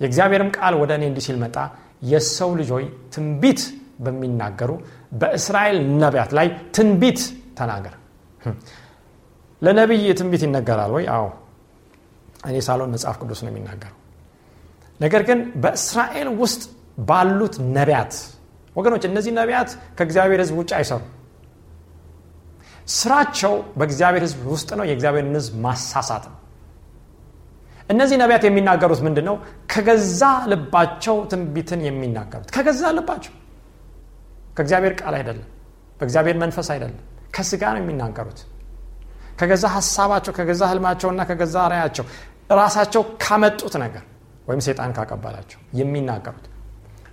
የእግዚአብሔርም 0.00 0.50
ቃል 0.56 0.74
ወደ 0.80 0.90
እኔ 0.98 1.04
እንዲህ 1.10 1.24
ሲል 1.26 1.38
መጣ፣ 1.42 1.56
የሰው 2.04 2.50
ልጆይ 2.60 2.84
ትንቢት 3.14 3.60
በሚናገሩ 4.04 4.70
በእስራኤል 5.20 5.76
ነቢያት 6.02 6.30
ላይ 6.38 6.46
ትንቢት 6.76 7.20
ተናገር። 7.58 7.94
ለነቢይ 9.62 10.06
ትንቢት 10.18 10.42
ይነገራል 10.46 10.90
ወይ? 10.96 11.04
አዎ 11.08 11.26
እኔ 12.48 12.56
ሳሎን 12.66 12.90
መጽሐፍ 12.94 13.16
ቅዱስ 13.22 13.40
ነው 13.44 13.50
የሚናገረው። 13.52 13.98
ነገር 15.00 15.22
ግን 15.28 15.38
በእስራኤል 15.62 16.28
ውስጥ 16.40 16.62
ባሉት 17.08 17.54
ነቢያት 17.76 18.12
ወገኖች፣ 18.76 19.02
እነዚህ 19.08 19.32
ነቢያት 19.38 19.68
ከእግዚአብሔር 19.98 20.40
ሕዝብ 20.42 20.56
ውጭ 20.60 20.70
አይሰሩ። 20.78 21.02
ስራቸው 22.94 23.54
በእግዚአብሔር 23.78 24.22
ሕዝብ 24.26 24.40
ውስጥ 24.52 24.68
ነው። 24.78 24.84
የእግዚአብሔርን 24.88 25.36
ሕዝብ 25.38 25.54
ማሳሳት 25.64 26.24
ነው። 26.30 26.36
እነዚህ 27.90 28.16
ነቢያት 28.22 28.44
የሚናገሩት 28.46 29.00
ምንድን 29.06 29.24
ነው? 29.28 29.36
ከገዛ 29.72 30.20
ልባቸው 30.52 31.16
ትንቢትን 31.30 31.80
የሚናገሩት 31.86 32.48
ከገዛ 32.56 32.82
ልባቸው፣ 32.96 33.34
ከእግዚአብሔር 34.56 34.94
ቃል 35.00 35.14
አይደለም፣ 35.18 35.48
በእግዚአብሔር 36.00 36.36
መንፈስ 36.42 36.68
አይደለም፣ 36.74 37.02
ከስጋ 37.34 37.62
ነው 37.74 37.80
የሚናገሩት 37.82 38.38
ከገዛ 39.38 39.64
ሀሳባቸው 39.74 40.32
ከገዛ 40.36 40.62
ህልማቸውና 40.70 41.20
ከገዛ 41.30 41.56
ራያቸው 41.72 42.04
ራሳቸው 42.58 43.02
ካመጡት 43.22 43.74
ነገር 43.82 44.04
ወይም 44.48 44.60
ሴጣን 44.66 44.90
ካቀበላቸው 44.96 45.58
የሚናገሩት 45.78 46.44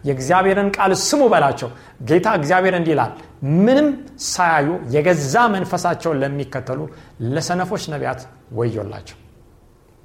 የእግዚአብሔርን 0.03 0.69
ቃል 0.75 0.91
ስሙ 1.03 1.21
በላቸው። 1.33 1.69
ጌታ 2.09 2.27
እግዚአብሔር 2.39 2.75
እንዲህ 2.79 2.93
ይላል፣ 2.95 3.11
ምንም 3.59 3.87
ሳያዩ 4.27 4.67
የገዛ 4.95 5.35
መንፈሳቸውን 5.55 6.19
ለሚከተሉ 6.23 6.79
ለሰነፎች 7.33 7.83
ነቢያት 7.93 8.21
ወዮላቸው። 8.57 9.17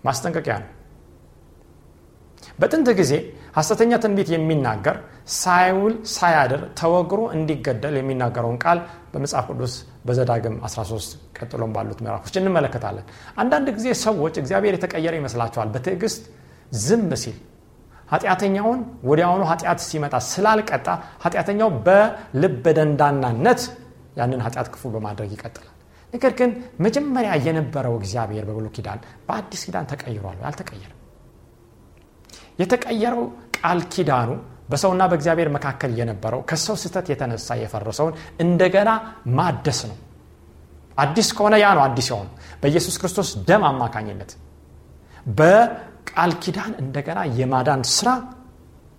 ማስጠንቀቂያ 0.05 0.57
ነው። 0.63 0.71
በጥንት 2.59 2.89
ጊዜ 2.99 3.13
ሐሰተኛ 3.57 3.93
ትንቢት 4.03 4.29
የሚናገር 4.33 4.97
ሳይውል 5.37 5.95
ሳያድር 6.13 6.63
ተወግሮ 6.79 7.21
እንዲገደል 7.37 7.95
የሚናገረውን 7.99 8.59
ቃል 8.65 8.79
በመጽሐፍ 9.13 9.47
ቅዱስ 9.51 9.75
በዘዳግም 10.07 10.57
13 10.67 11.11
ቀጥሎም 11.39 11.73
ባሉት 11.77 12.01
ምዕራፎች 12.05 12.35
እንመለከታለን። 12.41 13.07
አንዳንድ 13.43 13.69
ጊዜ 13.79 13.89
ሰዎች 14.05 14.35
እግዚአብሔር 14.43 14.77
የተቀየረ 14.77 15.15
ይመስላቸዋል። 15.21 15.71
በትዕግስት 15.75 16.25
ዝም 16.81 17.11
ሲል 17.23 17.37
ኃጢአተኛውን 18.09 18.79
ወዲያውኑ 19.09 19.43
ኃጢአት 19.51 19.81
ሲመጣ 19.87 20.15
ስላልቀጣ 20.29 20.87
ኃጢአተኛው 21.25 21.71
በልብ 21.87 22.65
ደንዳናነት 22.79 23.61
ያንን 24.19 24.41
ኃጢአት 24.47 24.69
ክፉ 24.75 24.83
በማድረግ 24.95 25.31
ይቀጥላል። 25.35 25.75
ነገር 26.13 26.33
ግን 26.39 26.51
መጀመሪያ 26.85 27.33
የነበረው 27.47 27.95
እግዚአብሔር 28.01 28.45
በብሉይ 28.49 28.71
ኪዳን 28.77 29.01
በአዲስ 29.27 29.63
ኪዳን 29.67 29.89
ተቀይሯል። 29.91 30.39
አልተቀየረም። 30.49 30.95
የተቀየረው 32.61 33.25
ቃል 33.59 33.81
ኪዳኑ 33.93 34.31
በሰውና 34.71 35.03
በእግዚአብሔር 35.11 35.49
መካከል 35.57 35.93
የነበረው 35.99 36.41
ከሰው 36.51 36.77
ስህተት 36.83 37.07
የተነሳ 37.13 37.57
የፈረሰውን 37.61 38.15
እንደገና 38.45 38.91
ማደስ 39.37 39.81
ነው። 39.91 39.97
አዲስ 40.99 41.29
ከሆነ 41.37 41.55
ያ 41.63 41.69
ነው 41.77 41.83
አዲስ 41.85 42.07
የሆኑ 42.11 42.29
በኢየሱስ 42.63 42.97
ክርስቶስ 43.01 43.29
ደም 43.49 43.63
አማካኝነት 43.69 44.31
በቃል 46.09 46.33
ኪዳን 46.43 46.73
እንደገና 46.83 47.21
የማዳን 47.39 47.83
ስራ 47.91 48.09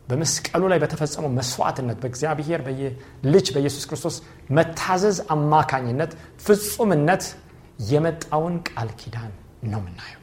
በመስቀሉ 0.07 0.63
ላይ 0.71 0.79
በተፈጸመው 0.83 1.31
መስዋዕትነት 1.37 1.97
በእግዚአብሔር 2.01 2.61
ልጅ 3.33 3.47
በኢየሱስ 3.55 3.83
ክርስቶስ 3.89 4.15
መታዘዝ 4.57 5.17
አማካኝነት 5.35 6.11
ፍጹምነት 6.45 7.23
የመጣውን 7.89 8.55
ቃል 8.69 8.89
ኪዳን 9.01 9.31
ነው 9.71 9.79
የምናየው 9.81 10.21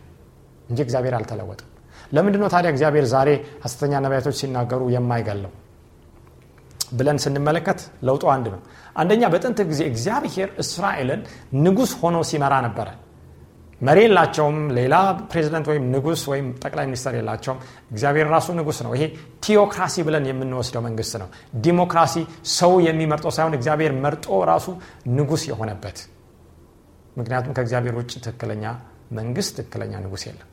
እንጂ 0.71 0.79
እግዚአብሔር 0.87 1.15
አልተለወጠም። 1.19 1.71
ለምንድ 2.13 2.37
ነው 2.43 2.49
ታዲያ 2.55 2.71
እግዚአብሔር 2.75 3.07
ዛሬ 3.13 3.29
ሐሰተኛ 3.65 3.93
ነቢያቶች 4.05 4.37
ሲናገሩ 4.41 4.83
የማይገለው 4.95 5.53
ብለን 6.93 7.19
ስንመለከት 7.25 7.81
ለውጡ 8.09 8.25
አንድ 8.35 8.47
ነው። 8.55 8.61
አንደኛ 8.97 9.25
በጥንት 9.33 9.61
ጊዜ 9.71 9.83
እግዚአብሔር 9.93 10.51
እስራኤልን 10.63 11.23
ንጉሥ 11.65 11.93
ሆኖ 12.03 12.19
ሲመራ 12.31 12.55
ነበረ። 12.67 12.89
መሪ 13.81 13.99
የላቸውም። 14.05 14.59
ሌላ 14.77 14.95
ፕሬዚደንት 15.31 15.67
ወይም 15.71 15.85
ንጉስ 15.93 16.23
ወይም 16.31 16.47
ጠቅላይ 16.63 16.87
ሚኒስትር 16.89 17.15
የላቸውም። 17.19 17.59
እግዚአብሔር 17.93 18.27
ራሱ 18.35 18.49
ንጉስ 18.59 18.79
ነው። 18.87 18.93
ይሄ 18.97 19.05
ቲዮክራሲ 19.45 20.05
ብለን 20.07 20.27
የምንወስደው 20.31 20.83
መንግስት 20.87 21.15
ነው። 21.23 21.29
ዲሞክራሲ 21.65 22.15
ሰው 22.55 22.75
የሚመርጠው 22.87 23.33
ሳይሆን 23.37 23.57
እግዚአብሔር 23.59 23.95
መርጦ 24.05 24.27
ራሱ 24.51 24.67
ንጉስ 25.17 25.45
የሆነበት 25.51 25.99
ምክንያቱም 27.17 27.55
ከእግዚአብሔር 27.57 27.95
ውጭ 27.99 28.13
ትክክለኛ 28.19 28.65
መንግስት፣ 29.13 29.53
ትክክለኛ 29.59 29.93
ንጉስ 30.05 30.23
የለም። 30.27 30.49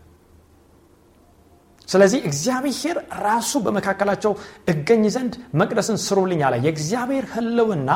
ስለዚህ 1.90 2.20
እግዚአብሔር 2.28 2.98
ራሱ 3.26 3.52
በመካከላቸው 3.66 4.32
እገኝ 4.72 5.04
ዘንድ 5.16 5.34
መቅደስን 5.60 5.98
ስሩልኝ 6.04 6.42
አለ። 6.48 6.56
የእግዚአብሔር 6.66 7.26
ህልውና 7.34 7.90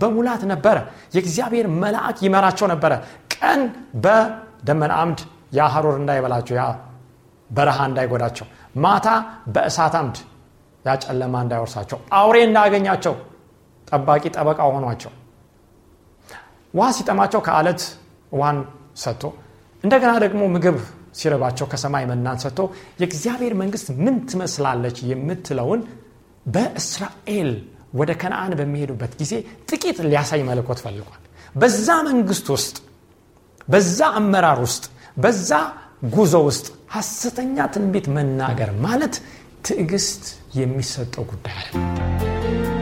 በሙላት 0.00 0.42
ነበረ። 0.52 0.76
የእግዚአብሔር 1.14 1.66
መልአክ 1.82 2.18
ይመራቸው 2.26 2.68
ነበረ። 2.72 2.92
ቀን 3.34 3.60
በደመና 4.64 4.92
አምድ 5.00 5.20
ያ 5.56 5.66
ሀሮር 5.72 5.96
እንዳይበላቸው፣ 6.00 6.54
ያ 6.58 6.64
በረሃ 7.50 7.78
እንዳይጎዳቸው፣ 7.88 8.46
ማታ 8.84 9.06
በእሳት 9.54 9.94
አምድ 9.98 10.16
ያ 10.84 10.94
ጨለማ 11.04 11.34
እንዳይወርሳቸው፣ 11.44 11.98
አውሬ 12.18 12.36
እንዳያገኛቸው 12.46 13.14
ጠባቂ 13.88 14.22
ጠበቃ 14.36 14.60
ሆኗቸው፣ 14.70 15.12
ውሃ 16.74 16.86
ሲጠማቸው 16.96 17.40
ከአለት 17.46 17.82
ውሃን 18.32 18.58
ሰጥቶ 19.02 19.24
እንደገና 19.84 20.12
ደግሞ 20.24 20.42
ምግብ 20.54 20.78
ሲረባቸው 21.18 21.66
ከሰማይ 21.72 22.04
መናን 22.10 22.38
ሰጥቶ 22.44 22.60
የእግዚአብሔር 23.00 23.52
መንግስት 23.60 23.88
ምን 24.00 24.16
ትመስላለች 24.30 24.96
የምትለውን 25.10 25.82
በእስራኤል 26.46 27.50
ወደ 28.00 28.10
ከነአን 28.20 28.52
በሚሄዱበት 28.58 29.12
ጊዜ 29.20 29.32
ጥቂት 29.70 29.98
ሊያሳይ 30.06 30.42
መለኮት 30.48 30.80
ፈልጓል። 30.84 31.20
በዛ 31.54 31.88
መንግስት 32.08 32.46
ውስጥ 32.54 32.76
በዛ 33.68 33.98
አመራር 34.18 34.58
ውስጥ 34.64 34.84
በዛ 35.16 35.50
ጉዞ 36.14 36.34
ውስጥ 36.48 36.66
ሐሰተኛ 36.96 37.66
ትንቢት 37.74 38.06
መናገር 38.16 38.70
ማለት 38.86 39.14
ትዕግስት 39.66 40.24
የሚሰጠው 40.60 41.24
ጉዳይ 41.32 41.56
አለ። 41.60 42.73